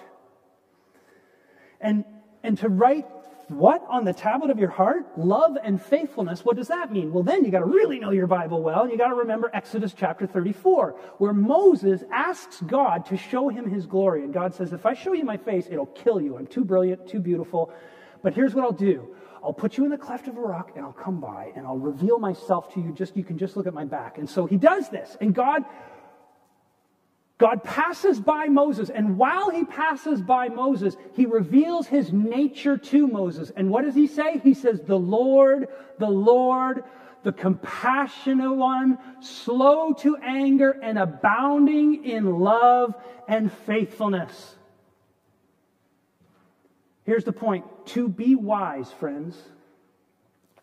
And, 1.81 2.05
and 2.43 2.57
to 2.59 2.69
write 2.69 3.07
what? 3.49 3.85
On 3.89 4.05
the 4.05 4.13
tablet 4.13 4.49
of 4.49 4.57
your 4.57 4.69
heart? 4.69 5.05
Love 5.17 5.57
and 5.61 5.81
faithfulness. 5.81 6.45
What 6.45 6.55
does 6.55 6.69
that 6.69 6.91
mean? 6.91 7.11
Well, 7.11 7.23
then 7.23 7.43
you 7.43 7.51
got 7.51 7.59
to 7.59 7.65
really 7.65 7.99
know 7.99 8.11
your 8.11 8.27
Bible 8.27 8.61
well, 8.61 8.83
and 8.83 8.91
you 8.91 8.97
got 8.97 9.09
to 9.09 9.15
remember 9.15 9.49
Exodus 9.53 9.93
chapter 9.93 10.25
34, 10.25 10.91
where 11.17 11.33
Moses 11.33 12.03
asks 12.11 12.61
God 12.61 13.05
to 13.07 13.17
show 13.17 13.49
him 13.49 13.69
his 13.69 13.85
glory. 13.85 14.23
And 14.23 14.33
God 14.33 14.53
says, 14.53 14.71
If 14.71 14.85
I 14.85 14.93
show 14.93 15.13
you 15.13 15.25
my 15.25 15.37
face, 15.37 15.67
it'll 15.69 15.87
kill 15.87 16.21
you. 16.21 16.37
I'm 16.37 16.47
too 16.47 16.63
brilliant, 16.63 17.07
too 17.07 17.19
beautiful. 17.19 17.73
But 18.21 18.33
here's 18.33 18.55
what 18.55 18.63
I'll 18.63 18.71
do 18.71 19.13
I'll 19.43 19.53
put 19.53 19.77
you 19.77 19.83
in 19.83 19.91
the 19.91 19.97
cleft 19.97 20.27
of 20.29 20.37
a 20.37 20.41
rock, 20.41 20.71
and 20.75 20.85
I'll 20.85 20.93
come 20.93 21.19
by, 21.19 21.51
and 21.55 21.67
I'll 21.67 21.77
reveal 21.77 22.19
myself 22.19 22.73
to 22.75 22.79
you. 22.79 22.93
Just 22.93 23.17
you 23.17 23.25
can 23.25 23.37
just 23.37 23.57
look 23.57 23.67
at 23.67 23.73
my 23.73 23.83
back. 23.83 24.17
And 24.17 24.29
so 24.29 24.45
he 24.45 24.55
does 24.55 24.89
this, 24.89 25.17
and 25.19 25.35
God 25.35 25.63
God 27.39 27.63
passes 27.63 28.19
by 28.19 28.45
Moses, 28.45 28.89
and 28.89 29.17
while 29.17 29.49
he 29.49 29.65
passes 29.65 30.21
by 30.21 30.49
Moses, 30.49 30.95
he 31.15 31.25
reveals 31.25 31.87
his 31.87 32.13
nature 32.13 32.77
to 32.77 33.07
Moses. 33.07 33.51
And 33.55 33.69
what 33.69 33.83
does 33.83 33.95
he 33.95 34.07
say? 34.07 34.39
He 34.39 34.53
says, 34.53 34.81
The 34.81 34.99
Lord, 34.99 35.67
the 35.97 36.09
Lord, 36.09 36.83
the 37.23 37.31
compassionate 37.31 38.55
one, 38.55 38.99
slow 39.19 39.93
to 39.93 40.15
anger 40.17 40.71
and 40.71 40.99
abounding 40.99 42.05
in 42.05 42.39
love 42.39 42.93
and 43.27 43.51
faithfulness. 43.51 44.55
Here's 47.05 47.23
the 47.23 47.33
point 47.33 47.65
to 47.87 48.07
be 48.07 48.35
wise, 48.35 48.91
friends, 48.91 49.37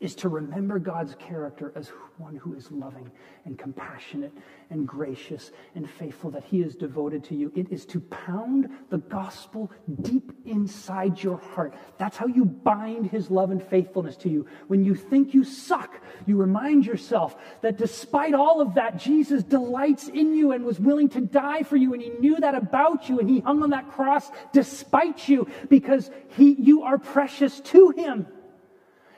is 0.00 0.14
to 0.14 0.30
remember 0.30 0.78
God's 0.78 1.14
character 1.16 1.72
as 1.76 1.88
one 2.16 2.34
who 2.34 2.54
is 2.54 2.72
loving 2.72 3.10
and 3.44 3.58
compassionate 3.58 4.32
and 4.70 4.88
gracious 4.88 5.50
and 5.74 5.88
faithful, 5.88 6.30
that 6.30 6.44
He 6.44 6.62
is 6.62 6.74
devoted 6.74 7.22
to 7.24 7.34
you. 7.34 7.52
It 7.54 7.70
is 7.70 7.84
to 7.86 8.00
pound 8.00 8.68
the 8.88 8.98
gospel 8.98 9.70
deep 10.00 10.32
inside 10.46 11.22
your 11.22 11.36
heart. 11.38 11.74
That's 11.98 12.16
how 12.16 12.26
you 12.26 12.46
bind 12.46 13.10
His 13.10 13.30
love 13.30 13.50
and 13.50 13.62
faithfulness 13.62 14.16
to 14.18 14.30
you. 14.30 14.46
When 14.68 14.84
you 14.84 14.94
think 14.94 15.34
you 15.34 15.44
suck, 15.44 16.00
you 16.26 16.36
remind 16.36 16.86
yourself 16.86 17.36
that 17.60 17.76
despite 17.76 18.32
all 18.32 18.62
of 18.62 18.74
that, 18.74 18.96
Jesus 18.96 19.42
delights 19.42 20.08
in 20.08 20.34
you 20.34 20.52
and 20.52 20.64
was 20.64 20.80
willing 20.80 21.10
to 21.10 21.20
die 21.20 21.62
for 21.62 21.76
you, 21.76 21.92
and 21.92 22.02
He 22.02 22.10
knew 22.10 22.36
that 22.36 22.54
about 22.54 23.08
you, 23.08 23.20
and 23.20 23.28
He 23.28 23.40
hung 23.40 23.62
on 23.62 23.70
that 23.70 23.90
cross 23.90 24.30
despite 24.52 25.28
you 25.28 25.46
because 25.68 26.10
he, 26.36 26.54
you 26.54 26.82
are 26.82 26.98
precious 26.98 27.60
to 27.60 27.90
Him. 27.90 28.26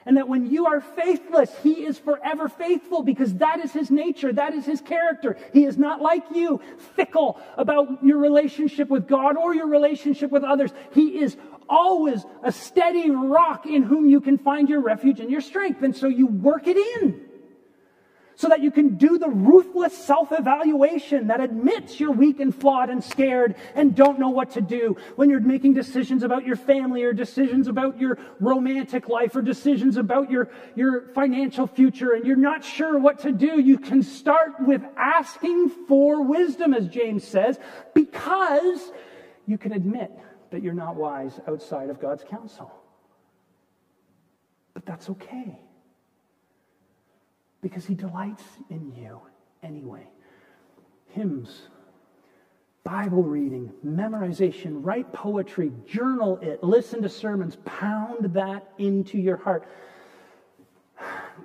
And 0.04 0.16
that 0.16 0.28
when 0.28 0.50
you 0.50 0.66
are 0.66 0.80
faithless, 0.80 1.50
He 1.62 1.84
is 1.84 1.98
forever 1.98 2.48
faithful 2.48 3.02
because 3.02 3.34
that 3.34 3.60
is 3.60 3.72
His 3.72 3.90
nature. 3.90 4.32
That 4.32 4.54
is 4.54 4.66
His 4.66 4.80
character. 4.80 5.36
He 5.52 5.64
is 5.64 5.78
not 5.78 6.00
like 6.00 6.24
you, 6.34 6.60
fickle 6.96 7.40
about 7.56 8.04
your 8.04 8.18
relationship 8.18 8.88
with 8.88 9.08
God 9.08 9.36
or 9.36 9.54
your 9.54 9.68
relationship 9.68 10.30
with 10.30 10.44
others. 10.44 10.70
He 10.92 11.20
is 11.20 11.36
always 11.68 12.24
a 12.42 12.52
steady 12.52 13.10
rock 13.10 13.66
in 13.66 13.82
whom 13.82 14.08
you 14.08 14.20
can 14.20 14.38
find 14.38 14.68
your 14.68 14.80
refuge 14.80 15.20
and 15.20 15.30
your 15.30 15.40
strength. 15.40 15.82
And 15.82 15.96
so 15.96 16.08
you 16.08 16.26
work 16.26 16.66
it 16.66 16.76
in 16.76 17.31
so 18.42 18.48
that 18.48 18.60
you 18.60 18.72
can 18.72 18.96
do 18.96 19.18
the 19.18 19.28
ruthless 19.28 19.96
self 19.96 20.32
evaluation 20.32 21.28
that 21.28 21.40
admits 21.40 22.00
you're 22.00 22.10
weak 22.10 22.40
and 22.40 22.52
flawed 22.52 22.90
and 22.90 23.04
scared 23.04 23.54
and 23.76 23.94
don't 23.94 24.18
know 24.18 24.30
what 24.30 24.50
to 24.50 24.60
do 24.60 24.96
when 25.14 25.30
you're 25.30 25.38
making 25.38 25.74
decisions 25.74 26.24
about 26.24 26.44
your 26.44 26.56
family 26.56 27.04
or 27.04 27.12
decisions 27.12 27.68
about 27.68 28.00
your 28.00 28.18
romantic 28.40 29.08
life 29.08 29.36
or 29.36 29.42
decisions 29.42 29.96
about 29.96 30.28
your, 30.28 30.50
your 30.74 31.12
financial 31.14 31.68
future 31.68 32.14
and 32.14 32.26
you're 32.26 32.34
not 32.34 32.64
sure 32.64 32.98
what 32.98 33.20
to 33.20 33.30
do. 33.30 33.60
You 33.60 33.78
can 33.78 34.02
start 34.02 34.54
with 34.58 34.82
asking 34.96 35.68
for 35.86 36.24
wisdom, 36.24 36.74
as 36.74 36.88
James 36.88 37.22
says, 37.22 37.60
because 37.94 38.90
you 39.46 39.56
can 39.56 39.70
admit 39.70 40.10
that 40.50 40.64
you're 40.64 40.74
not 40.74 40.96
wise 40.96 41.38
outside 41.46 41.90
of 41.90 42.00
God's 42.00 42.24
counsel. 42.24 42.72
But 44.74 44.84
that's 44.84 45.08
okay. 45.10 45.60
Because 47.62 47.86
He 47.86 47.94
delights 47.94 48.44
in 48.68 48.92
you 48.94 49.20
anyway. 49.62 50.06
Hymns, 51.08 51.68
Bible 52.84 53.22
reading, 53.22 53.72
memorization, 53.86 54.84
write 54.84 55.12
poetry, 55.12 55.72
journal 55.86 56.38
it, 56.42 56.62
listen 56.64 57.00
to 57.02 57.08
sermons, 57.08 57.56
pound 57.64 58.34
that 58.34 58.68
into 58.78 59.18
your 59.18 59.36
heart. 59.36 59.68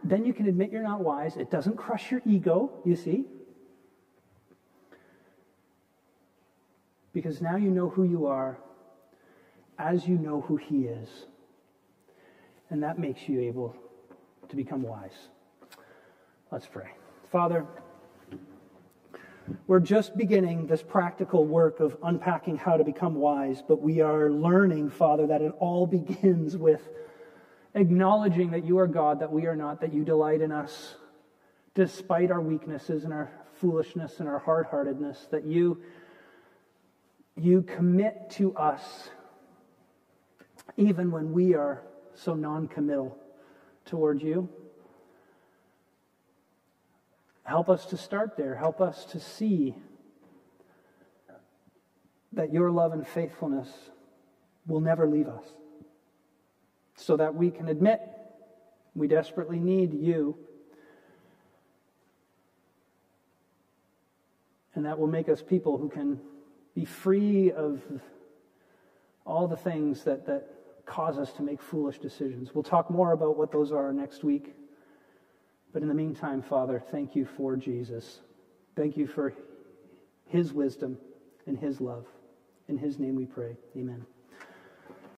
Then 0.03 0.25
you 0.25 0.33
can 0.33 0.47
admit 0.47 0.71
you're 0.71 0.83
not 0.83 1.01
wise. 1.01 1.37
It 1.37 1.51
doesn't 1.51 1.77
crush 1.77 2.11
your 2.11 2.21
ego, 2.25 2.71
you 2.85 2.95
see. 2.95 3.25
Because 7.13 7.41
now 7.41 7.55
you 7.55 7.69
know 7.71 7.89
who 7.89 8.03
you 8.03 8.25
are 8.25 8.57
as 9.79 10.07
you 10.07 10.17
know 10.17 10.41
who 10.41 10.55
He 10.55 10.85
is. 10.85 11.09
And 12.69 12.81
that 12.83 12.99
makes 12.99 13.29
you 13.29 13.39
able 13.41 13.75
to 14.49 14.55
become 14.55 14.81
wise. 14.81 15.29
Let's 16.49 16.65
pray. 16.65 16.91
Father, 17.29 17.65
we're 19.67 19.81
just 19.81 20.15
beginning 20.15 20.65
this 20.65 20.81
practical 20.81 21.43
work 21.43 21.81
of 21.81 21.97
unpacking 22.01 22.55
how 22.55 22.77
to 22.77 22.85
become 22.85 23.15
wise, 23.15 23.61
but 23.67 23.81
we 23.81 23.99
are 23.99 24.31
learning, 24.31 24.91
Father, 24.91 25.27
that 25.27 25.41
it 25.41 25.51
all 25.59 25.85
begins 25.87 26.55
with 26.55 26.87
acknowledging 27.75 28.51
that 28.51 28.63
you 28.63 28.77
are 28.77 28.87
God, 28.87 29.19
that 29.19 29.29
we 29.29 29.45
are 29.45 29.57
not, 29.57 29.81
that 29.81 29.93
you 29.93 30.05
delight 30.05 30.39
in 30.39 30.53
us, 30.53 30.95
despite 31.75 32.31
our 32.31 32.39
weaknesses 32.39 33.03
and 33.03 33.11
our 33.11 33.29
foolishness 33.55 34.21
and 34.21 34.29
our 34.29 34.39
hard 34.39 34.67
heartedness, 34.67 35.27
that 35.31 35.43
you, 35.43 35.81
you 37.35 37.61
commit 37.61 38.29
to 38.31 38.55
us 38.55 39.09
even 40.77 41.11
when 41.11 41.33
we 41.33 41.55
are 41.55 41.83
so 42.13 42.35
non 42.35 42.69
committal 42.69 43.17
toward 43.83 44.21
you. 44.21 44.47
Help 47.47 47.69
us 47.69 47.85
to 47.85 47.95
start 47.95 48.35
there. 48.35 48.55
Help 48.55 48.81
us 48.81 49.05
to 49.05 49.21
see 49.21 49.73
that 52.33 52.51
your 52.51 52.69
love 52.69 52.91
and 52.91 53.07
faithfulness 53.07 53.69
will 54.67 54.81
never 54.81 55.07
leave 55.07 55.29
us 55.29 55.45
so 56.97 57.15
that 57.15 57.33
we 57.33 57.49
can 57.49 57.69
admit 57.69 58.01
we 58.95 59.07
desperately 59.07 59.59
need 59.59 59.93
you. 59.93 60.35
And 64.75 64.85
that 64.85 64.99
will 64.99 65.07
make 65.07 65.29
us 65.29 65.41
people 65.41 65.77
who 65.77 65.87
can 65.87 66.19
be 66.75 66.83
free 66.83 67.53
of 67.53 67.81
all 69.25 69.47
the 69.47 69.55
things 69.55 70.03
that, 70.03 70.25
that 70.25 70.49
cause 70.85 71.17
us 71.17 71.31
to 71.33 71.43
make 71.43 71.61
foolish 71.61 71.97
decisions. 71.99 72.53
We'll 72.53 72.63
talk 72.63 72.89
more 72.89 73.13
about 73.13 73.37
what 73.37 73.53
those 73.53 73.71
are 73.71 73.93
next 73.93 74.25
week. 74.25 74.53
But 75.73 75.81
in 75.81 75.87
the 75.87 75.93
meantime, 75.93 76.41
Father, 76.41 76.81
thank 76.91 77.15
you 77.15 77.25
for 77.25 77.55
Jesus. 77.55 78.19
Thank 78.75 78.97
you 78.97 79.07
for 79.07 79.33
his 80.25 80.53
wisdom 80.53 80.97
and 81.45 81.57
his 81.57 81.81
love. 81.81 82.05
In 82.67 82.77
his 82.77 82.99
name 82.99 83.15
we 83.15 83.25
pray. 83.25 83.57
Amen. 83.75 84.05